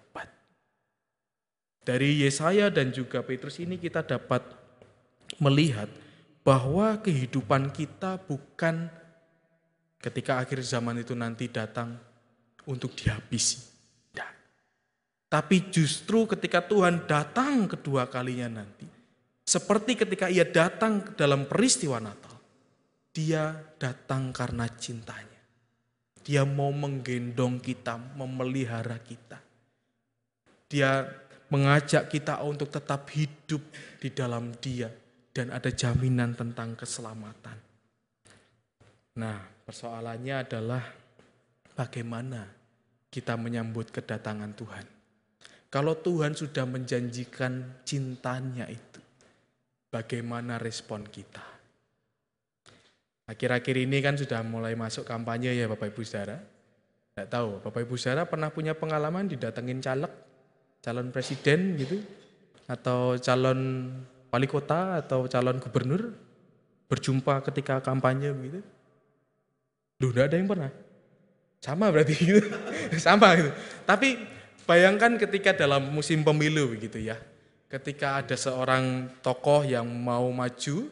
[1.84, 4.44] dari Yesaya dan juga Petrus ini kita dapat
[5.40, 5.88] melihat
[6.44, 8.88] bahwa kehidupan kita bukan
[10.00, 11.96] ketika akhir zaman itu nanti datang
[12.64, 13.60] untuk dihabisi.
[14.10, 14.32] Tidak.
[15.28, 18.88] Tapi justru ketika Tuhan datang kedua kalinya nanti,
[19.44, 22.36] seperti ketika ia datang dalam peristiwa Natal,
[23.12, 25.40] dia datang karena cintanya.
[26.20, 29.40] Dia mau menggendong kita, memelihara kita.
[30.70, 31.02] Dia
[31.51, 33.62] mengajak kita untuk tetap hidup
[33.98, 34.90] di dalam Dia
[35.34, 37.59] dan ada jaminan tentang keselamatan.
[39.18, 40.82] Nah, persoalannya adalah
[41.74, 42.46] bagaimana
[43.11, 44.86] kita menyambut kedatangan Tuhan.
[45.70, 49.03] Kalau Tuhan sudah menjanjikan cintanya itu,
[49.90, 51.42] bagaimana respon kita?
[53.30, 56.42] Akhir-akhir ini kan sudah mulai masuk kampanye ya Bapak Ibu Saudara.
[57.14, 60.11] Tidak tahu, Bapak Ibu Saudara pernah punya pengalaman didatengin caleg
[60.80, 62.00] calon presiden gitu
[62.64, 63.92] atau calon
[64.32, 66.14] wali kota atau calon gubernur
[66.90, 68.60] berjumpa ketika kampanye gitu.
[70.00, 70.72] Loh, enggak ada yang pernah.
[71.60, 72.40] Sama berarti gitu.
[73.04, 73.50] Sama gitu.
[73.84, 74.16] Tapi
[74.64, 77.20] bayangkan ketika dalam musim pemilu begitu ya.
[77.70, 80.90] Ketika ada seorang tokoh yang mau maju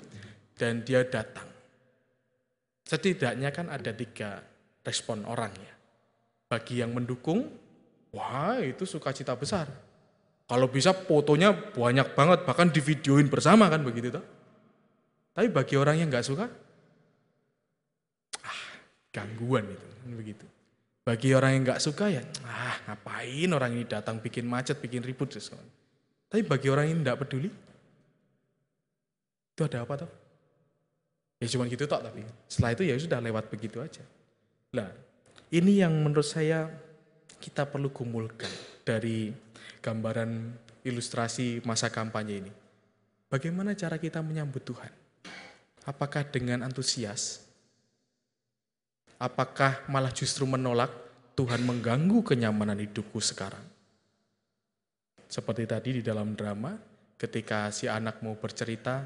[0.54, 1.50] dan dia datang.
[2.86, 4.38] Setidaknya kan ada tiga
[4.86, 5.74] respon orang ya.
[6.48, 7.50] Bagi yang mendukung,
[8.14, 9.68] Wah itu sukacita besar.
[10.48, 14.24] Kalau bisa fotonya banyak banget, bahkan divideoin bersama kan begitu toh.
[15.36, 16.48] Tapi bagi orang yang nggak suka,
[18.42, 18.60] ah
[19.12, 20.46] gangguan itu, kan begitu.
[21.04, 25.36] Bagi orang yang nggak suka ya, ah ngapain orang ini datang bikin macet, bikin ribut.
[25.36, 27.52] Tapi bagi orang yang nggak peduli,
[29.52, 30.10] itu ada apa toh?
[31.38, 34.02] Ya cuma gitu toh tapi setelah itu ya sudah lewat begitu aja.
[34.74, 34.90] Nah
[35.54, 36.66] ini yang menurut saya
[37.38, 38.50] kita perlu gumulkan
[38.82, 39.30] dari
[39.82, 42.52] gambaran ilustrasi masa kampanye ini.
[43.28, 44.92] Bagaimana cara kita menyambut Tuhan?
[45.84, 47.44] Apakah dengan antusias?
[49.18, 50.90] Apakah malah justru menolak
[51.34, 53.64] Tuhan mengganggu kenyamanan hidupku sekarang?
[55.28, 56.72] Seperti tadi di dalam drama,
[57.20, 59.04] ketika si anak mau bercerita,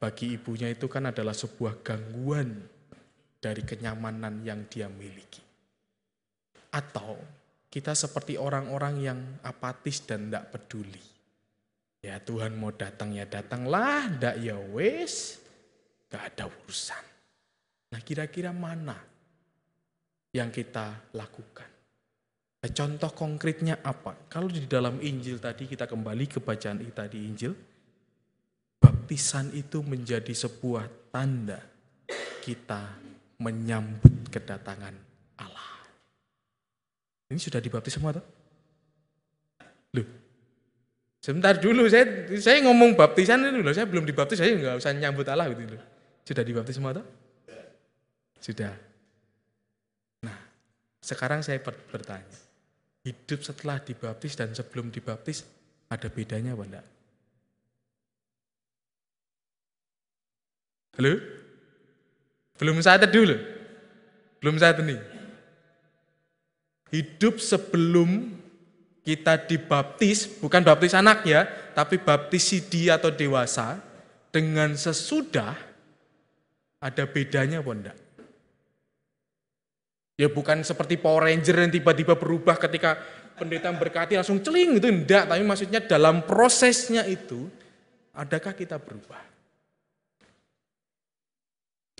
[0.00, 2.64] bagi ibunya itu kan adalah sebuah gangguan
[3.36, 5.44] dari kenyamanan yang dia miliki.
[6.72, 7.20] Atau
[7.70, 11.00] kita seperti orang-orang yang apatis dan tidak peduli.
[12.02, 15.38] Ya Tuhan mau datang ya datanglah, tidak ya wes,
[16.10, 17.04] gak ada urusan.
[17.94, 18.98] Nah kira-kira mana
[20.34, 21.70] yang kita lakukan?
[22.60, 24.28] Nah, contoh konkretnya apa?
[24.28, 27.52] Kalau di dalam Injil tadi kita kembali ke bacaan kita di Injil,
[28.76, 31.62] baptisan itu menjadi sebuah tanda
[32.40, 33.00] kita
[33.40, 35.09] menyambut kedatangan
[37.30, 38.26] ini sudah dibaptis semua tuh?
[39.94, 40.06] Loh,
[41.22, 45.26] sebentar dulu saya saya ngomong baptisan itu loh, saya belum dibaptis, saya nggak usah nyambut
[45.30, 45.82] Allah gitu loh.
[46.26, 47.06] Sudah dibaptis semua toh?
[48.42, 48.74] Sudah.
[50.26, 50.38] Nah,
[50.98, 52.38] sekarang saya ber- bertanya.
[53.06, 55.46] Hidup setelah dibaptis dan sebelum dibaptis
[55.88, 56.86] ada bedanya apa enggak?
[60.98, 61.14] Halo?
[62.60, 63.38] Belum saat dulu.
[64.42, 65.19] Belum saat ini.
[66.90, 68.34] Hidup sebelum
[69.06, 73.78] kita dibaptis, bukan baptis anak ya, tapi baptis sidi atau dewasa,
[74.30, 75.54] dengan sesudah
[76.80, 77.98] ada bedanya apa enggak?
[80.20, 83.00] Ya bukan seperti Power Ranger yang tiba-tiba berubah ketika
[83.40, 87.48] pendeta berkati langsung celing itu enggak, tapi maksudnya dalam prosesnya itu
[88.12, 89.22] adakah kita berubah?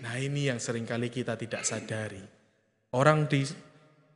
[0.01, 2.21] Nah ini yang sering kali kita tidak sadari.
[2.93, 3.45] Orang di,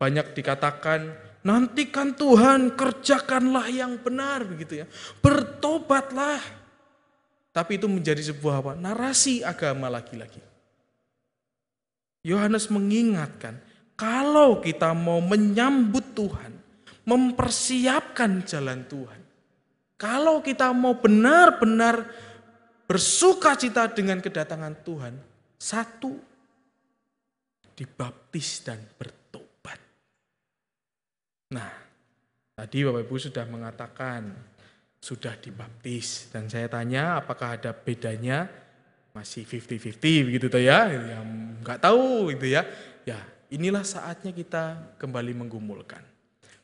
[0.05, 4.87] banyak dikatakan, nantikan Tuhan, kerjakanlah yang benar begitu ya.
[5.17, 6.37] Bertobatlah.
[7.49, 8.71] Tapi itu menjadi sebuah apa?
[8.77, 10.37] Narasi agama lagi-lagi.
[12.21, 13.57] Yohanes mengingatkan,
[13.97, 16.53] kalau kita mau menyambut Tuhan,
[17.01, 19.21] mempersiapkan jalan Tuhan,
[19.97, 22.05] kalau kita mau benar-benar
[22.85, 25.13] bersuka cita dengan kedatangan Tuhan,
[25.57, 26.13] satu,
[27.73, 29.24] dibaptis dan bertobat.
[31.53, 31.69] Nah,
[32.57, 34.33] tadi Bapak Ibu sudah mengatakan
[34.97, 38.49] sudah dibaptis dan saya tanya apakah ada bedanya
[39.13, 42.65] masih 50-50 begitu tuh ya yang nggak tahu itu ya
[43.05, 43.21] ya
[43.53, 46.01] inilah saatnya kita kembali menggumulkan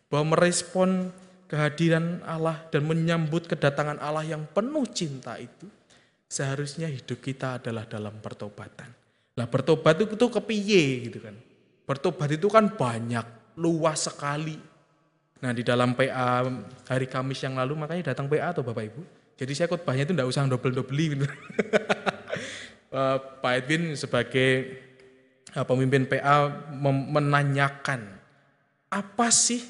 [0.09, 1.13] bahwa merespon
[1.51, 5.69] kehadiran Allah dan menyambut kedatangan Allah yang penuh cinta itu
[6.32, 8.88] seharusnya hidup kita adalah dalam pertobatan.
[9.36, 11.36] Lah bertobat itu, itu kepiye gitu kan.
[11.84, 13.27] Bertobat itu kan banyak,
[13.59, 14.55] luas sekali.
[15.41, 16.45] Nah di dalam PA
[16.85, 19.01] hari Kamis yang lalu makanya datang PA atau Bapak Ibu.
[19.41, 21.25] Jadi saya khotbahnya itu enggak usah double-double gitu.
[22.91, 24.49] Eh, Pak Edwin sebagai
[25.55, 26.51] eh, pemimpin PA
[27.07, 28.03] menanyakan
[28.91, 29.63] apa sih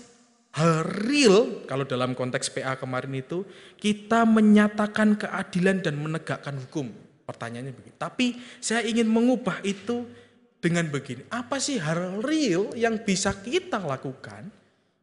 [0.58, 3.46] hal real kalau dalam konteks PA kemarin itu
[3.78, 6.90] kita menyatakan keadilan dan menegakkan hukum.
[7.30, 7.94] Pertanyaannya begitu.
[8.02, 10.10] Tapi saya ingin mengubah itu
[10.58, 11.22] dengan begini.
[11.30, 14.50] Apa sih hal real yang bisa kita lakukan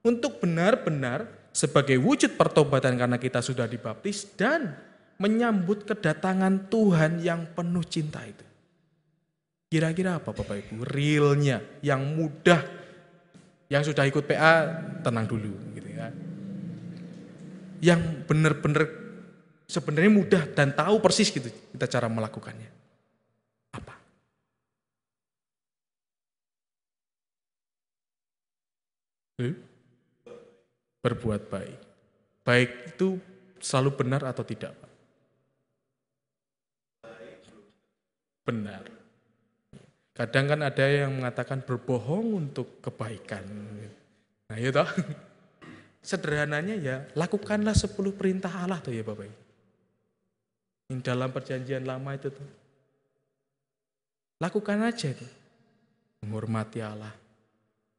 [0.06, 4.78] untuk benar-benar sebagai wujud pertobatan karena kita sudah dibaptis dan
[5.18, 8.46] menyambut kedatangan Tuhan yang penuh cinta itu.
[9.68, 10.86] Kira-kira apa Bapak Ibu?
[10.86, 12.62] Realnya yang mudah
[13.68, 14.64] yang sudah ikut PA
[15.04, 16.08] tenang dulu gitu ya.
[17.84, 18.88] Yang benar-benar
[19.68, 22.70] sebenarnya mudah dan tahu persis gitu kita cara melakukannya.
[23.76, 23.94] Apa?
[29.44, 29.67] Eh?
[31.08, 31.78] Berbuat baik.
[32.44, 33.16] Baik itu
[33.56, 34.92] selalu benar atau tidak, Pak?
[38.44, 38.84] Benar.
[40.12, 43.44] Kadang kan ada yang mengatakan berbohong untuk kebaikan.
[44.52, 44.88] Nah ya toh.
[46.04, 49.40] Sederhananya ya, lakukanlah 10 perintah Allah tuh ya Bapak Ibu.
[50.88, 52.48] Yang dalam perjanjian lama itu tuh.
[54.40, 55.26] Lakukan aja itu.
[56.24, 57.12] Menghormati Allah.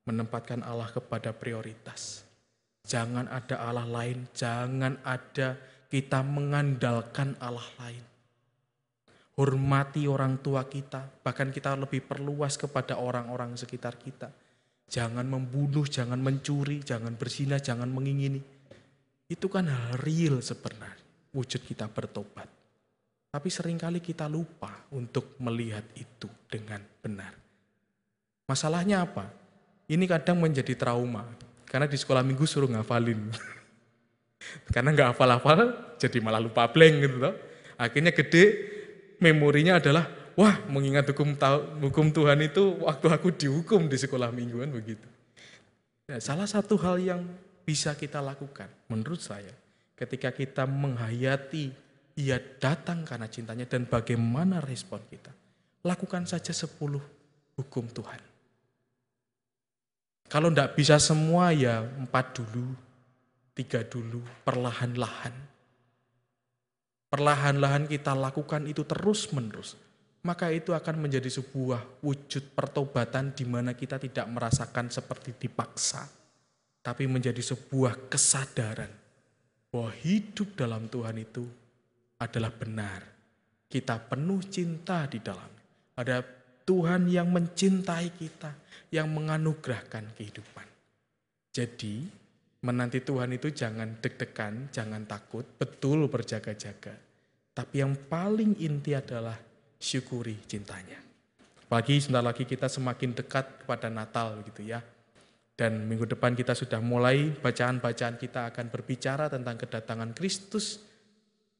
[0.09, 2.28] Menempatkan Allah kepada prioritas.
[2.85, 5.57] Jangan ada Allah lain, jangan ada
[5.89, 8.09] kita mengandalkan Allah lain
[9.39, 14.27] hormati orang tua kita, bahkan kita lebih perluas kepada orang-orang sekitar kita.
[14.91, 18.43] Jangan membunuh, jangan mencuri, jangan berzina, jangan mengingini.
[19.31, 22.51] Itu kan hal real sebenarnya, wujud kita bertobat.
[23.31, 27.31] Tapi sering kali kita lupa untuk melihat itu dengan benar.
[28.49, 29.29] Masalahnya apa?
[29.87, 31.23] Ini kadang menjadi trauma,
[31.69, 33.29] karena di sekolah minggu suruh ngafalin.
[34.73, 37.17] karena nggak hafal-hafal, jadi malah lupa blank gitu.
[37.21, 37.35] Toh.
[37.77, 38.43] Akhirnya gede,
[39.21, 41.37] memorinya adalah wah mengingat hukum
[41.79, 45.05] hukum Tuhan itu waktu aku dihukum di sekolah mingguan begitu.
[46.09, 47.21] Nah, salah satu hal yang
[47.61, 49.53] bisa kita lakukan menurut saya
[49.93, 51.69] ketika kita menghayati
[52.19, 55.31] ia datang karena cintanya dan bagaimana respon kita.
[55.85, 56.99] Lakukan saja sepuluh
[57.55, 58.28] hukum Tuhan.
[60.29, 62.77] Kalau tidak bisa semua ya empat dulu,
[63.57, 65.49] tiga dulu, perlahan-lahan
[67.09, 69.75] perlahan-lahan kita lakukan itu terus-menerus,
[70.21, 76.05] maka itu akan menjadi sebuah wujud pertobatan di mana kita tidak merasakan seperti dipaksa,
[76.85, 78.93] tapi menjadi sebuah kesadaran
[79.73, 81.45] bahwa hidup dalam Tuhan itu
[82.21, 83.01] adalah benar.
[83.69, 85.49] Kita penuh cinta di dalam.
[85.93, 86.25] Ada
[86.65, 88.49] Tuhan yang mencintai kita,
[88.89, 90.67] yang menganugerahkan kehidupan.
[91.49, 92.19] Jadi,
[92.59, 96.91] Menanti Tuhan itu jangan deg-degan, jangan takut, betul berjaga-jaga.
[97.55, 99.39] Tapi yang paling inti adalah
[99.79, 100.99] syukuri cintanya.
[101.71, 104.83] Pagi sebentar lagi kita semakin dekat kepada Natal gitu ya.
[105.55, 110.83] Dan minggu depan kita sudah mulai bacaan-bacaan kita akan berbicara tentang kedatangan Kristus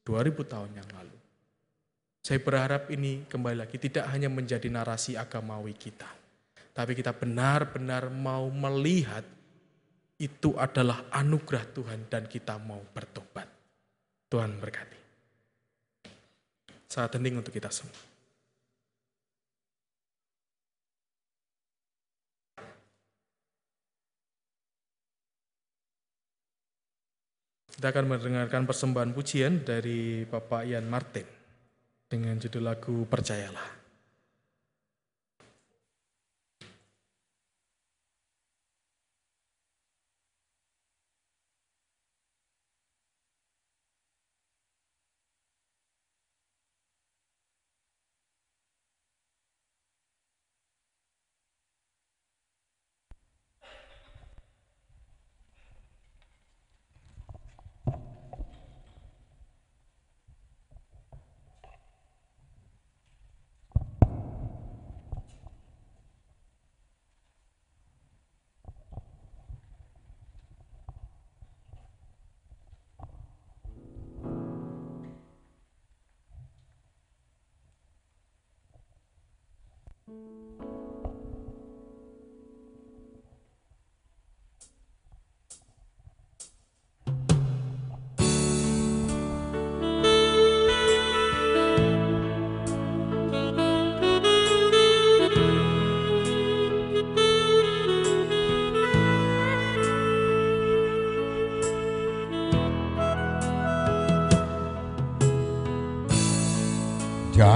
[0.04, 1.16] 2000 tahun yang lalu.
[2.20, 6.19] Saya berharap ini kembali lagi tidak hanya menjadi narasi agamawi kita.
[6.80, 9.20] Tapi kita benar-benar mau melihat
[10.16, 13.44] itu adalah anugerah Tuhan dan kita mau bertobat.
[14.32, 14.96] Tuhan berkati.
[16.88, 17.92] Saat hening untuk kita semua.
[27.76, 31.28] Kita akan mendengarkan persembahan pujian dari Bapak Ian Martin
[32.08, 33.79] dengan judul lagu Percayalah.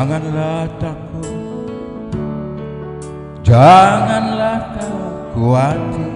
[0.05, 1.33] Janganlah takut.
[3.41, 5.01] Janganlah kau
[5.33, 6.13] khawatir.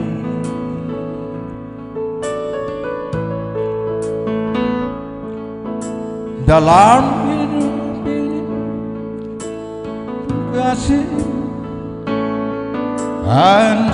[6.45, 8.45] Dalam hidup ini
[10.53, 11.09] Kasih
[13.25, 13.89] Dan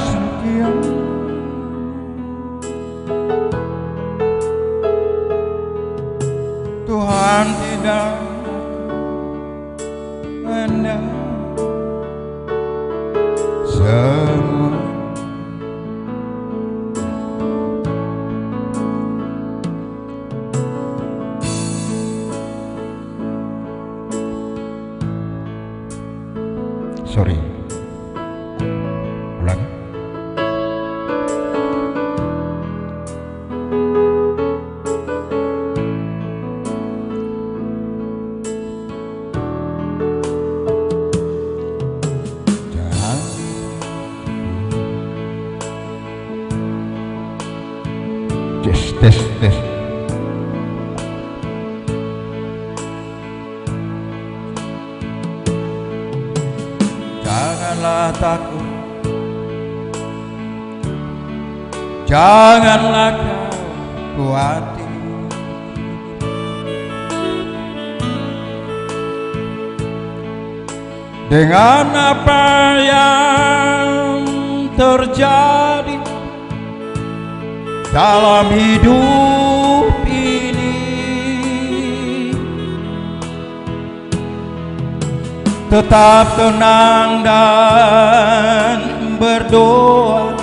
[85.94, 88.78] Tetap tenang dan
[89.14, 90.34] berdoa.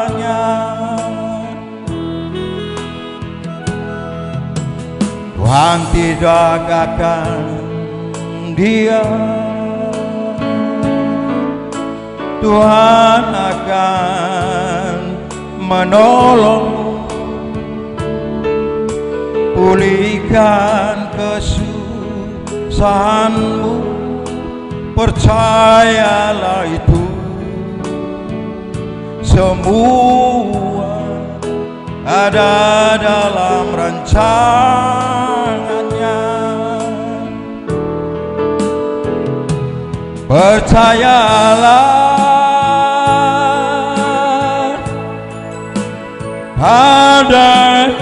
[5.53, 7.45] Tuhan tidak akan
[8.57, 9.21] diam.
[12.41, 14.97] Tuhan akan
[15.61, 17.05] menolongmu
[19.53, 23.77] Pulihkan kesusahanmu.
[24.97, 27.05] Percayalah itu.
[29.21, 30.97] Semua
[32.09, 35.12] ada dalam rancangannya
[40.33, 41.93] Percayalah
[46.57, 47.53] pada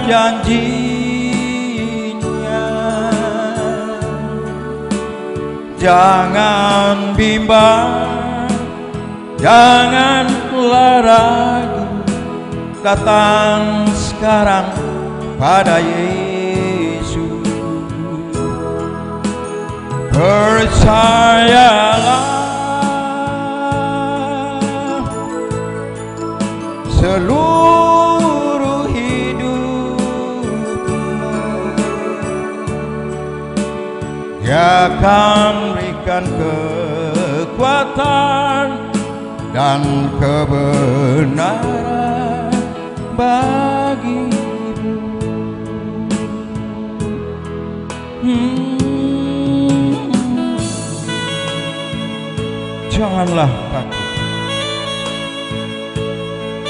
[0.08, 0.72] janjinya.
[5.76, 8.08] Jangan bimbang,
[9.36, 10.24] jangan
[11.04, 11.84] ragu
[12.80, 14.72] Datang sekarang
[15.36, 16.11] pada Yesus.
[20.12, 21.64] Percayalah
[26.92, 30.52] seluruh hidupmu
[34.44, 36.28] Dia akan berikan
[37.48, 38.12] kekuatan
[39.56, 39.80] dan
[40.20, 41.72] kebenaran
[43.16, 44.31] bagimu.
[53.02, 54.06] Janganlah takut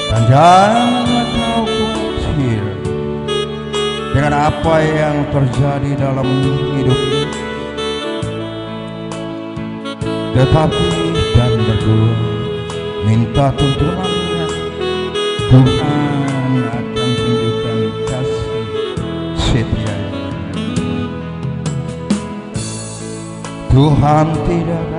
[0.09, 2.63] dan janganlah kau khawatir
[4.17, 6.25] dengan apa yang terjadi dalam
[6.73, 7.29] hidup ini.
[10.33, 10.89] Tetapi
[11.37, 12.17] dan berdoa
[13.05, 14.45] minta tuntunannya.
[15.53, 17.79] Tuhan akan tunjukkan
[18.09, 18.65] kasih
[19.37, 19.97] setia.
[23.69, 24.92] Tuhan tidak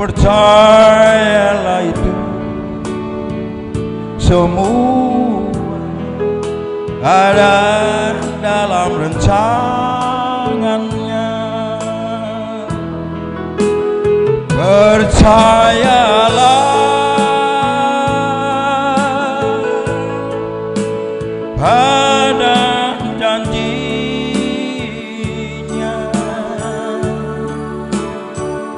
[0.00, 2.16] Percayalah itu.
[4.16, 5.52] Semua
[7.04, 7.60] ada
[8.40, 9.52] dalam rencangannya.
[14.48, 15.34] Percayalah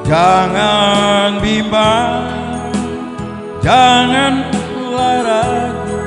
[0.07, 2.31] Jangan bimbang,
[3.59, 4.47] jangan
[4.95, 5.99] ragu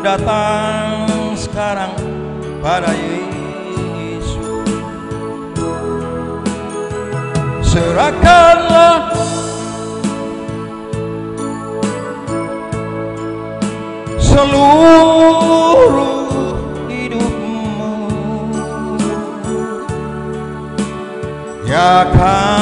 [0.00, 1.92] Datang sekarang
[2.64, 4.40] pada Yesus.
[7.60, 9.12] Serahkanlah.
[14.16, 15.44] Seluruh
[16.88, 18.00] hidupmu.
[21.68, 22.53] Dia akan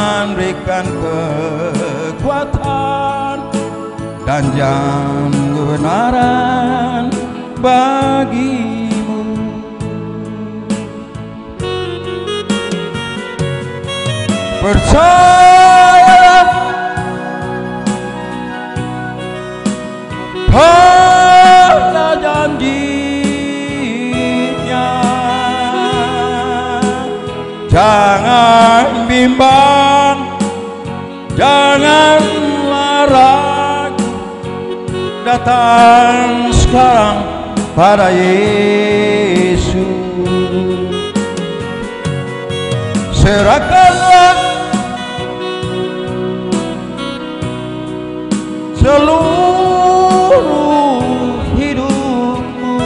[0.62, 0.86] berikan
[2.22, 3.42] kekuatan
[4.22, 7.10] dan jalan kebenaran
[7.58, 9.26] bagimu.
[14.62, 16.46] Percayalah
[20.46, 22.86] pada janjinya.
[27.66, 30.11] Jangan bimbang
[31.42, 34.14] Janganlah ragu
[35.26, 37.18] Datang sekarang
[37.74, 39.74] pada Yesus.
[43.10, 44.38] Serahkanlah
[48.78, 49.82] seluruh
[51.58, 52.78] hidupmu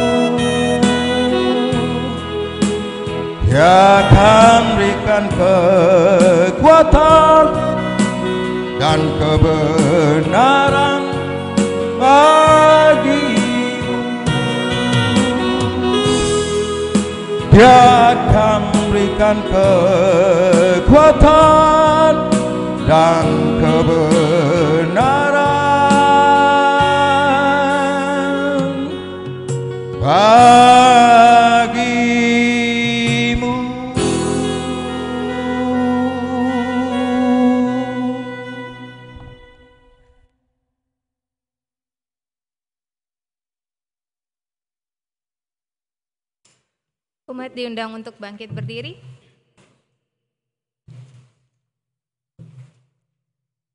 [3.52, 6.05] Dia akan berikan kekuatan
[10.36, 11.00] kebenaran
[11.96, 13.24] bagimu
[17.48, 21.24] Dia akan berikan kekuatan
[22.84, 23.24] dan
[23.64, 23.96] kebenaran.
[30.04, 30.95] Bagimu
[47.76, 48.96] diundang untuk bangkit berdiri.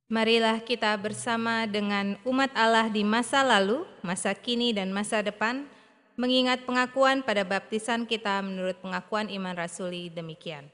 [0.10, 5.69] Marilah kita bersama dengan umat Allah di masa lalu, masa kini, dan masa depan,
[6.18, 10.65] mengingat pengakuan pada baptisan kita menurut pengakuan iman rasuli demikian.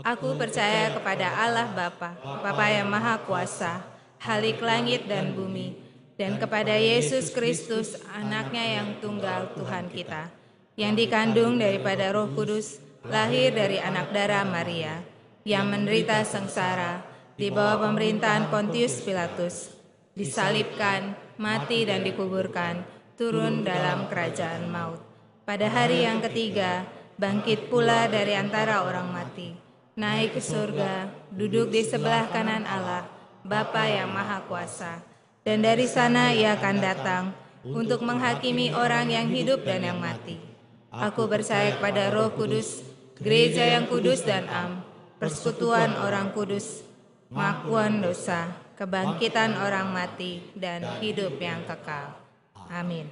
[0.00, 3.84] Aku percaya kepada Allah Bapa, Bapa yang Maha Kuasa,
[4.16, 5.76] Halik langit dan bumi,
[6.16, 10.39] dan kepada Yesus Kristus, anaknya yang tunggal Tuhan kita,
[10.80, 15.04] yang dikandung daripada roh kudus, lahir dari anak darah Maria,
[15.44, 17.04] yang menderita sengsara,
[17.36, 19.76] di bawah pemerintahan Pontius Pilatus,
[20.16, 22.80] disalibkan, mati dan dikuburkan,
[23.20, 25.04] turun dalam kerajaan maut.
[25.44, 26.88] Pada hari yang ketiga,
[27.20, 29.52] bangkit pula dari antara orang mati,
[30.00, 33.04] naik ke surga, duduk di sebelah kanan Allah,
[33.44, 35.04] Bapa yang Maha Kuasa.
[35.44, 37.24] Dan dari sana ia akan datang
[37.64, 40.49] untuk menghakimi orang yang hidup dan yang mati.
[40.90, 42.82] Aku percaya kepada roh kudus,
[43.22, 44.82] gereja yang kudus dan am,
[45.22, 46.82] persekutuan orang kudus,
[47.30, 52.18] pengakuan dosa, kebangkitan orang mati, dan hidup yang kekal.
[52.66, 53.06] Amin.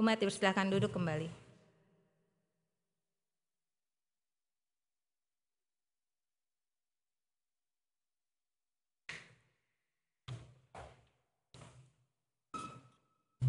[0.00, 1.28] Umat dipersilahkan duduk kembali.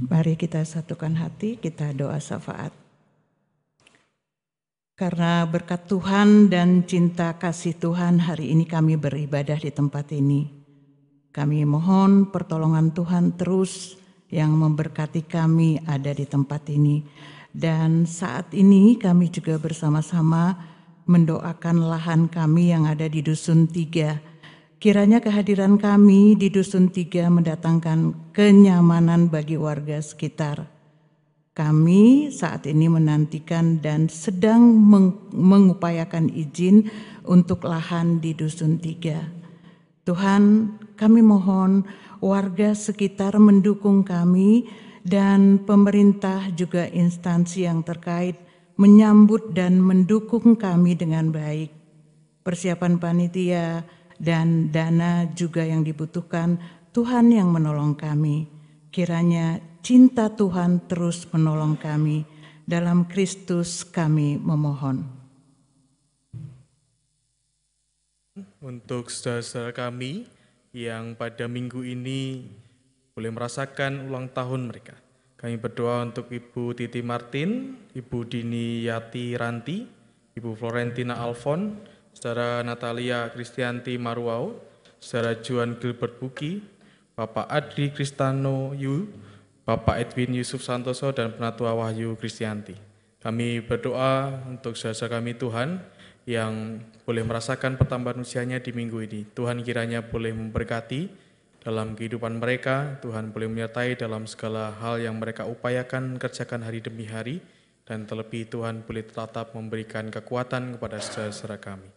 [0.03, 2.88] Mari kita satukan hati, kita doa syafaat.
[4.99, 10.51] Karena berkat Tuhan dan cinta kasih Tuhan hari ini kami beribadah di tempat ini.
[11.31, 13.95] Kami mohon pertolongan Tuhan terus
[14.27, 17.07] yang memberkati kami ada di tempat ini.
[17.47, 20.59] Dan saat ini kami juga bersama-sama
[21.07, 24.19] mendoakan lahan kami yang ada di Dusun Tiga
[24.79, 30.78] Kiranya kehadiran kami di Dusun Tiga mendatangkan kenyamanan bagi warga sekitar.
[31.59, 34.63] Kami saat ini menantikan dan sedang
[35.35, 36.87] mengupayakan izin
[37.27, 39.27] untuk lahan di Dusun Tiga.
[40.07, 41.83] Tuhan, kami mohon
[42.23, 44.71] warga sekitar mendukung kami
[45.03, 48.39] dan pemerintah juga instansi yang terkait
[48.79, 51.75] menyambut dan mendukung kami dengan baik.
[52.39, 53.83] Persiapan panitia,
[54.15, 56.55] dan dana juga yang dibutuhkan,
[56.95, 58.47] Tuhan yang menolong kami.
[58.95, 62.23] Kiranya cinta Tuhan terus menolong kami.
[62.69, 65.01] Dalam Kristus kami memohon.
[68.61, 70.29] Untuk saudara-saudara kami
[70.69, 72.45] yang pada minggu ini
[73.17, 74.93] boleh merasakan ulang tahun mereka.
[75.39, 79.87] Kami berdoa untuk Ibu Titi Martin, Ibu Dini Yati Ranti,
[80.35, 81.79] Ibu Florentina Alfon,
[82.11, 84.59] Saudara Natalia Kristianti Marwau,
[84.99, 86.59] Saudara Juan Gilbert Buki,
[87.15, 89.07] Bapak Adri Kristano Yu,
[89.69, 92.73] Bapak Edwin Yusuf Santoso, dan Penatua Wahyu Kristianti.
[93.21, 95.77] Kami berdoa untuk saudara kami Tuhan
[96.25, 99.29] yang boleh merasakan pertambahan usianya di minggu ini.
[99.29, 101.13] Tuhan kiranya boleh memberkati
[101.61, 107.05] dalam kehidupan mereka, Tuhan boleh menyertai dalam segala hal yang mereka upayakan kerjakan hari demi
[107.05, 107.37] hari,
[107.85, 111.89] dan terlebih Tuhan boleh tetap memberikan kekuatan kepada saudara-saudara kami.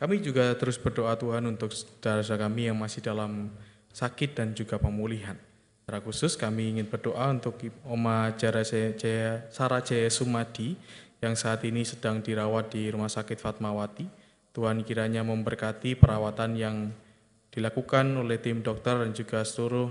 [0.00, 3.52] Kami juga terus berdoa Tuhan untuk saudara-saudara kami yang masih dalam
[3.92, 5.36] sakit dan juga pemulihan.
[5.88, 7.56] Secara khusus kami ingin berdoa untuk
[7.88, 10.76] Oma Jara Jaya, Sarah Jaya Sumadi
[11.16, 14.04] yang saat ini sedang dirawat di Rumah Sakit Fatmawati.
[14.52, 16.92] Tuhan kiranya memberkati perawatan yang
[17.48, 19.88] dilakukan oleh tim dokter dan juga seluruh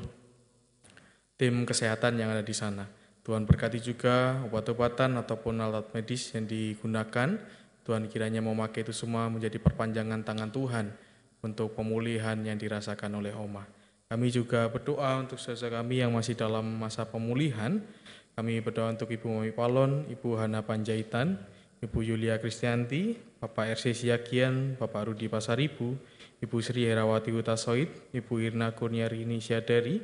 [1.33, 2.85] tim kesehatan yang ada di sana.
[3.25, 7.41] Tuhan berkati juga obat-obatan ataupun alat medis yang digunakan
[7.89, 10.93] Tuhan kiranya memakai itu semua menjadi perpanjangan tangan Tuhan
[11.41, 13.76] untuk pemulihan yang dirasakan oleh Oma.
[14.07, 17.83] Kami juga berdoa untuk saudara kami yang masih dalam masa pemulihan.
[18.39, 21.35] Kami berdoa untuk Ibu Mami Palon, Ibu Hana Panjaitan,
[21.83, 25.99] Ibu Yulia Kristianti, Bapak RC Siakian, Bapak Rudi Pasaribu,
[26.39, 29.99] Ibu Sri Herawati Utasoid, Ibu Irna Kurniarini Syadari,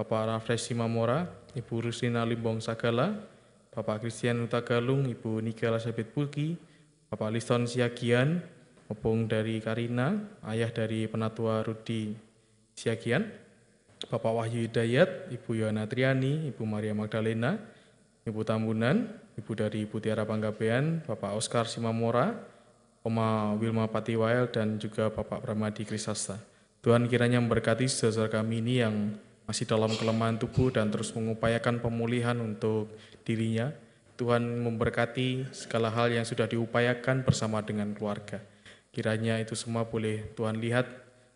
[0.00, 3.20] Bapak Rafres Simamora, Ibu Rusina Limbong Sagala,
[3.68, 6.56] Bapak Christian Utagalung, Ibu Nika Elizabeth Pulki,
[7.12, 8.40] Bapak Liston Siagian,
[8.88, 10.16] opung dari Karina,
[10.48, 12.16] ayah dari penatua Rudi
[12.72, 13.41] Siagian,
[14.08, 17.58] Bapak Wahyu Hidayat, Ibu Yohana Triani, Ibu Maria Magdalena,
[18.22, 22.38] Ibu Tambunan, Ibu dari Ibu Tiara Panggabean, Bapak Oscar Simamora,
[23.02, 26.38] Oma Wilma Patiwael, dan juga Bapak Pramadi Krisasta.
[26.82, 28.94] Tuhan kiranya memberkati saudara kami ini yang
[29.46, 32.94] masih dalam kelemahan tubuh dan terus mengupayakan pemulihan untuk
[33.26, 33.74] dirinya,
[34.14, 38.38] Tuhan memberkati segala hal yang sudah diupayakan bersama dengan keluarga.
[38.94, 40.84] Kiranya itu semua boleh Tuhan lihat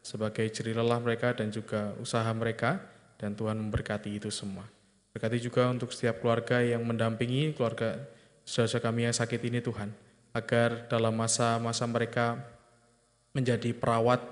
[0.07, 2.79] sebagai ceri lelah mereka dan juga usaha mereka,
[3.19, 4.63] dan Tuhan memberkati itu semua.
[5.11, 7.99] Berkati juga untuk setiap keluarga yang mendampingi keluarga
[8.47, 9.91] saudara kami yang sakit ini Tuhan,
[10.31, 12.39] agar dalam masa-masa mereka
[13.35, 14.23] menjadi perawat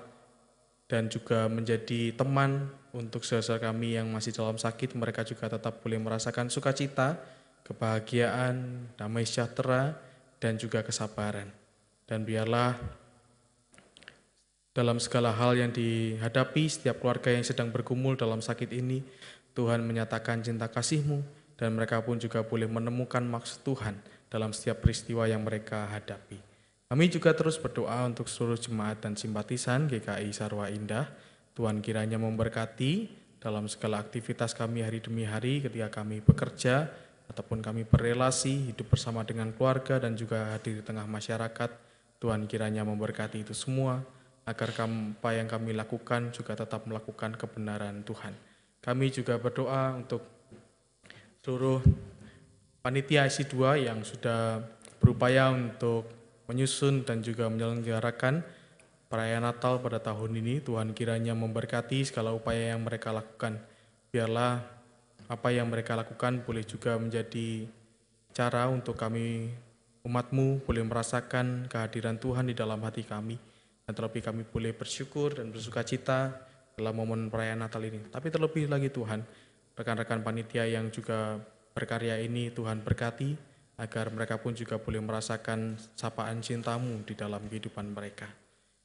[0.87, 5.99] dan juga menjadi teman untuk saudara kami yang masih dalam sakit, mereka juga tetap boleh
[5.99, 7.19] merasakan sukacita,
[7.67, 9.99] kebahagiaan, damai sejahtera,
[10.39, 11.51] dan juga kesabaran.
[12.07, 12.79] Dan biarlah
[14.75, 19.07] dalam segala hal yang dihadapi setiap keluarga yang sedang bergumul dalam sakit ini,
[19.55, 21.23] Tuhan menyatakan cinta kasih-Mu,
[21.55, 23.95] dan mereka pun juga boleh menemukan maksud Tuhan
[24.27, 26.43] dalam setiap peristiwa yang mereka hadapi.
[26.91, 31.07] Kami juga terus berdoa untuk seluruh jemaat dan simpatisan GKI Sarwa Indah.
[31.55, 36.91] Tuhan kiranya memberkati dalam segala aktivitas kami hari demi hari ketika kami bekerja,
[37.31, 41.71] ataupun kami berrelasi, hidup bersama dengan keluarga dan juga hadir di tengah masyarakat.
[42.19, 44.03] Tuhan kiranya memberkati itu semua.
[44.45, 48.37] Agar apa yang kami lakukan juga tetap melakukan kebenaran Tuhan.
[48.85, 50.21] Kami juga berdoa untuk
[51.41, 51.81] seluruh
[52.85, 54.61] panitia IC2 yang sudah
[55.01, 56.05] berupaya untuk
[56.45, 58.45] menyusun dan juga menyelenggarakan
[59.09, 60.61] perayaan Natal pada tahun ini.
[60.61, 63.57] Tuhan kiranya memberkati segala upaya yang mereka lakukan.
[64.13, 64.61] Biarlah
[65.25, 67.65] apa yang mereka lakukan boleh juga menjadi
[68.37, 69.49] cara untuk kami
[70.05, 73.54] umatmu boleh merasakan kehadiran Tuhan di dalam hati kami.
[73.85, 76.33] Terlebih kami boleh bersyukur dan bersuka cita
[76.73, 78.01] dalam momen perayaan Natal ini.
[78.09, 79.21] Tapi terlebih lagi Tuhan,
[79.77, 81.37] rekan-rekan panitia yang juga
[81.77, 83.37] berkarya ini Tuhan berkati,
[83.77, 88.31] agar mereka pun juga boleh merasakan sapaan cintamu di dalam kehidupan mereka.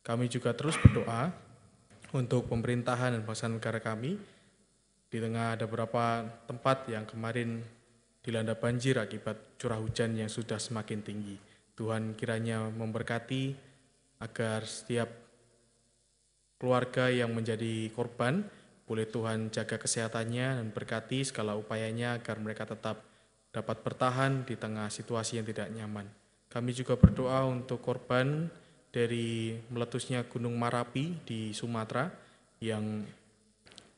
[0.02, 1.30] Kami juga terus berdoa
[2.12, 4.18] untuk pemerintahan dan bangsa negara kami.
[5.10, 7.62] Di tengah ada beberapa tempat yang kemarin
[8.26, 11.38] dilanda banjir akibat curah hujan yang sudah semakin tinggi.
[11.78, 13.69] Tuhan kiranya memberkati
[14.20, 15.08] agar setiap
[16.60, 18.44] keluarga yang menjadi korban
[18.84, 23.00] boleh Tuhan jaga kesehatannya dan berkati segala upayanya agar mereka tetap
[23.50, 26.06] dapat bertahan di tengah situasi yang tidak nyaman.
[26.50, 28.50] Kami juga berdoa untuk korban
[28.90, 32.10] dari meletusnya Gunung Marapi di Sumatera
[32.60, 33.06] yang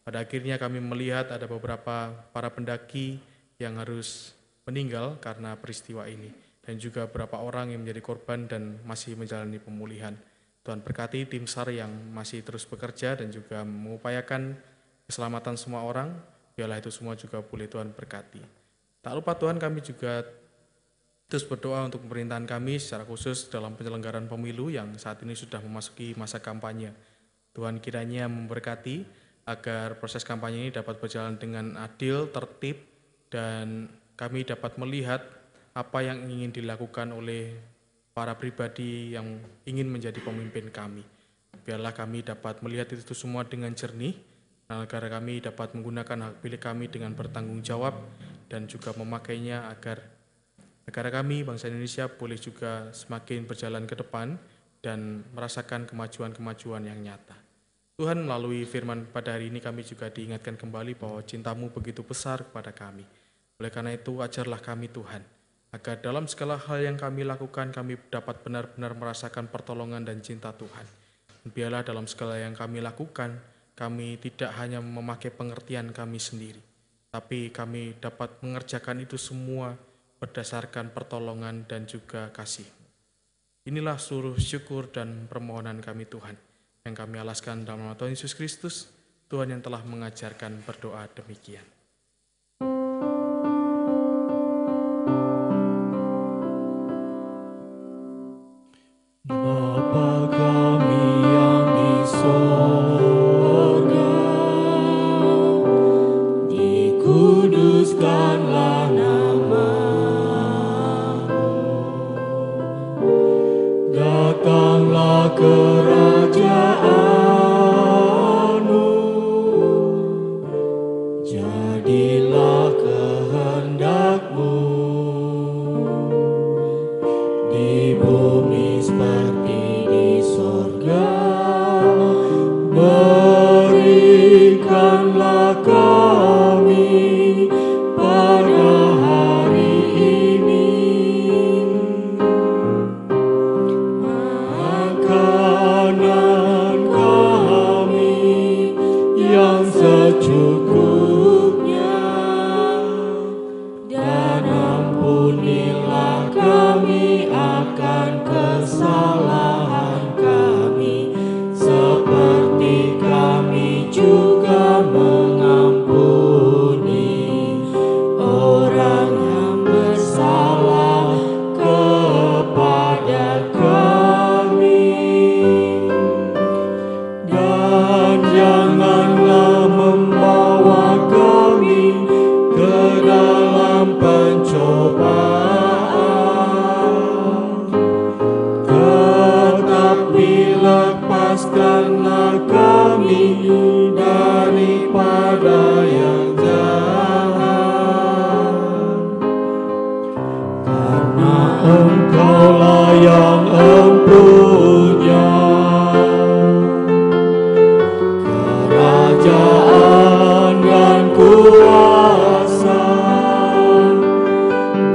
[0.04, 3.16] pada akhirnya kami melihat ada beberapa para pendaki
[3.56, 4.36] yang harus
[4.68, 10.14] meninggal karena peristiwa ini dan juga beberapa orang yang menjadi korban dan masih menjalani pemulihan.
[10.62, 14.54] Tuhan berkati tim SAR yang masih terus bekerja dan juga mengupayakan
[15.10, 16.14] keselamatan semua orang.
[16.54, 18.46] Biarlah itu semua juga boleh Tuhan berkati.
[19.02, 20.22] Tak lupa Tuhan kami juga
[21.26, 26.14] terus berdoa untuk pemerintahan kami secara khusus dalam penyelenggaraan pemilu yang saat ini sudah memasuki
[26.14, 26.94] masa kampanye.
[27.58, 29.02] Tuhan kiranya memberkati
[29.50, 32.78] agar proses kampanye ini dapat berjalan dengan adil, tertib,
[33.34, 35.41] dan kami dapat melihat
[35.72, 37.56] apa yang ingin dilakukan oleh
[38.12, 41.04] para pribadi yang ingin menjadi pemimpin kami.
[41.64, 44.18] Biarlah kami dapat melihat itu semua dengan jernih,
[44.68, 47.96] agar kami dapat menggunakan hak pilih kami dengan bertanggung jawab
[48.48, 50.00] dan juga memakainya agar
[50.88, 54.36] negara kami, bangsa Indonesia boleh juga semakin berjalan ke depan
[54.80, 57.36] dan merasakan kemajuan-kemajuan yang nyata.
[58.00, 62.74] Tuhan melalui firman pada hari ini kami juga diingatkan kembali bahwa cintamu begitu besar kepada
[62.74, 63.06] kami.
[63.62, 65.22] Oleh karena itu ajarlah kami Tuhan,
[65.72, 70.84] agar dalam segala hal yang kami lakukan kami dapat benar-benar merasakan pertolongan dan cinta Tuhan.
[71.48, 73.40] Biarlah dalam segala yang kami lakukan,
[73.74, 76.60] kami tidak hanya memakai pengertian kami sendiri,
[77.10, 79.74] tapi kami dapat mengerjakan itu semua
[80.22, 82.68] berdasarkan pertolongan dan juga kasih.
[83.66, 86.38] Inilah seluruh syukur dan permohonan kami Tuhan,
[86.86, 88.92] yang kami alaskan dalam nama Tuhan Yesus Kristus,
[89.26, 91.81] Tuhan yang telah mengajarkan berdoa demikian.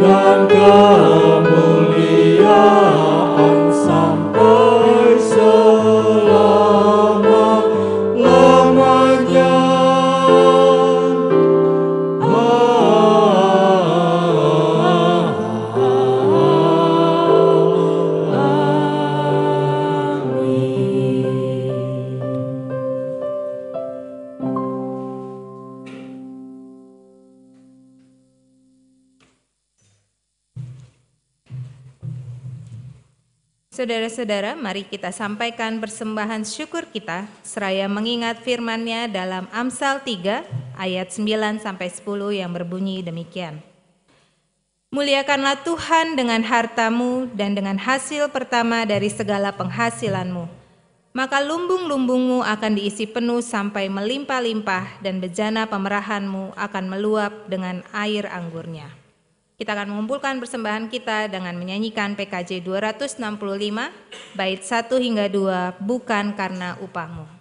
[0.01, 1.26] God, God.
[34.16, 40.40] Saudara-saudara, mari kita sampaikan persembahan syukur kita seraya mengingat firman-Nya dalam Amsal 3
[40.72, 43.60] ayat 9 sampai 10 yang berbunyi demikian.
[44.88, 50.48] Muliakanlah Tuhan dengan hartamu dan dengan hasil pertama dari segala penghasilanmu.
[51.12, 58.88] Maka lumbung-lumbungmu akan diisi penuh sampai melimpah-limpah dan bejana pemerahanmu akan meluap dengan air anggurnya.
[59.57, 63.16] Kita akan mengumpulkan persembahan kita dengan menyanyikan PKJ 265,
[64.37, 67.36] bait 1 hingga 2, bukan karena upahmu.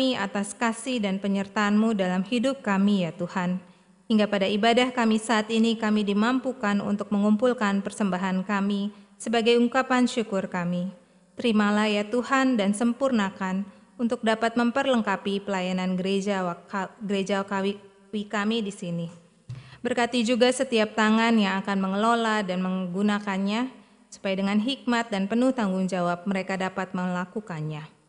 [0.00, 3.60] Kami atas kasih dan penyertaan-Mu dalam hidup kami ya Tuhan.
[4.08, 10.48] Hingga pada ibadah kami saat ini kami dimampukan untuk mengumpulkan persembahan kami sebagai ungkapan syukur
[10.48, 10.88] kami.
[11.36, 13.68] Terimalah ya Tuhan dan sempurnakan
[14.00, 16.48] untuk dapat memperlengkapi pelayanan gereja
[17.04, 17.76] gereja kawi
[18.24, 19.12] kami di sini.
[19.84, 23.68] Berkati juga setiap tangan yang akan mengelola dan menggunakannya
[24.08, 27.99] supaya dengan hikmat dan penuh tanggung jawab mereka dapat melakukannya.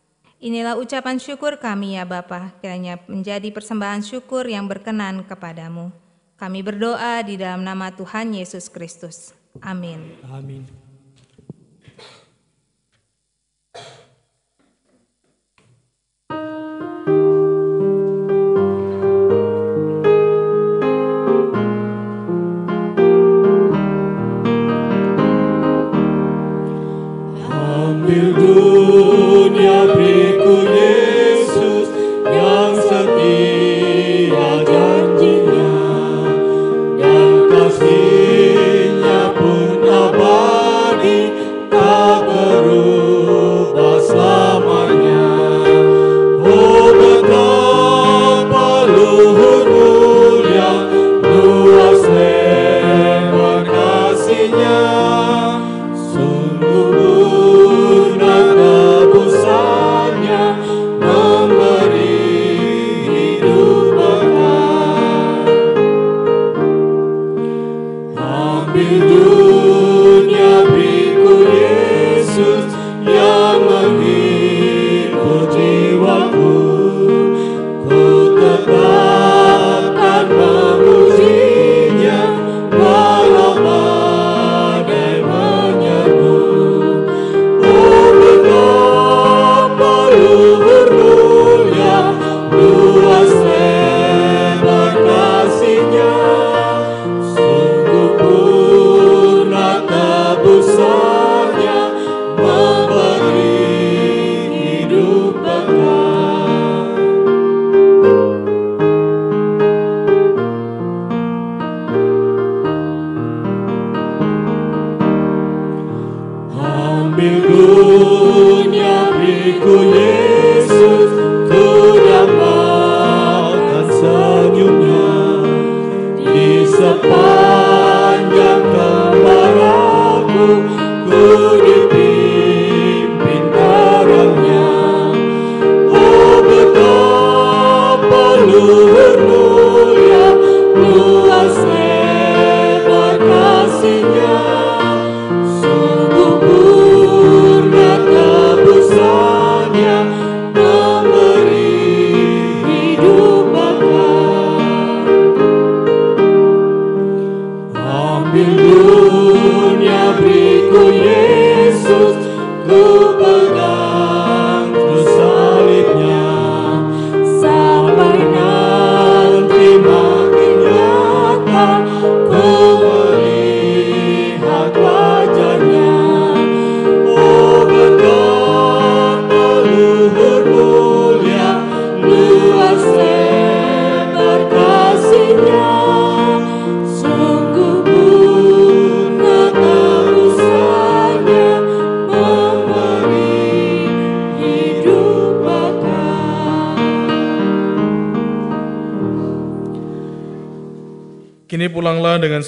[0.42, 5.94] Inilah ucapan syukur kami ya Bapa, kiranya menjadi persembahan syukur yang berkenan kepadamu.
[6.42, 9.38] Kami berdoa di dalam nama Tuhan Yesus Kristus.
[9.62, 10.18] Amin.
[10.26, 10.91] Amin.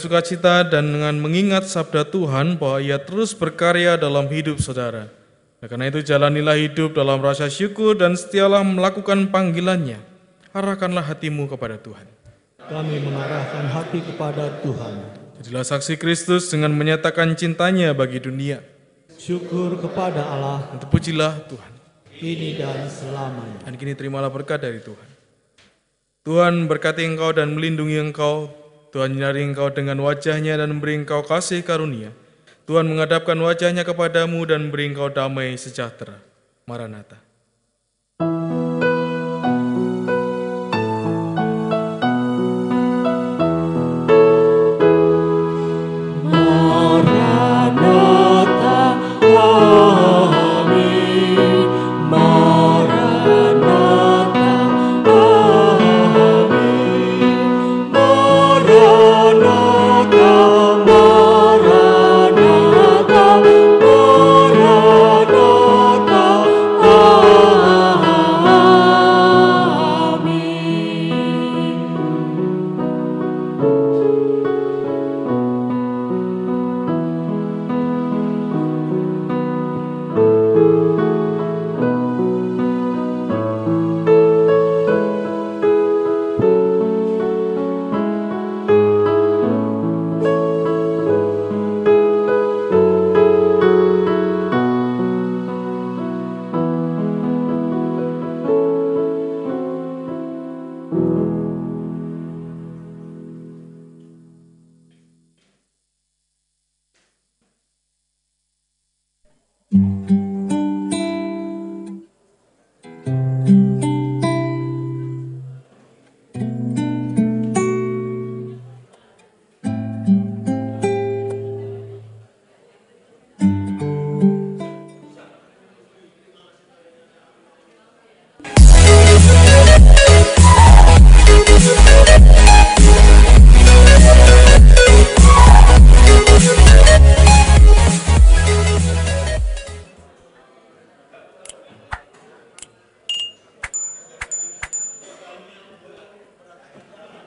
[0.03, 5.07] Sukacita dan dengan mengingat sabda Tuhan bahwa ia terus berkarya dalam hidup saudara.
[5.63, 10.03] Oleh karena itu jalanilah hidup dalam rasa syukur dan setialah melakukan panggilannya.
[10.51, 12.03] Arahkanlah hatimu kepada Tuhan.
[12.67, 14.93] Kami mengarahkan hati kepada Tuhan.
[15.39, 18.59] Jadilah saksi Kristus dengan menyatakan cintanya bagi dunia.
[19.15, 21.71] Syukur kepada Allah, Dan terpujilah Tuhan.
[22.19, 23.63] kini dan selamanya.
[23.63, 25.09] Dan kini terimalah berkat dari Tuhan.
[26.23, 28.47] Tuhan berkati engkau dan melindungi engkau.
[28.93, 32.13] Tuhan menyinari engkau dengan wajahnya dan memberi engkau kasih karunia.
[32.69, 36.21] Tuhan menghadapkan wajahnya kepadamu dan memberi engkau damai sejahtera.
[36.69, 37.17] Maranatha.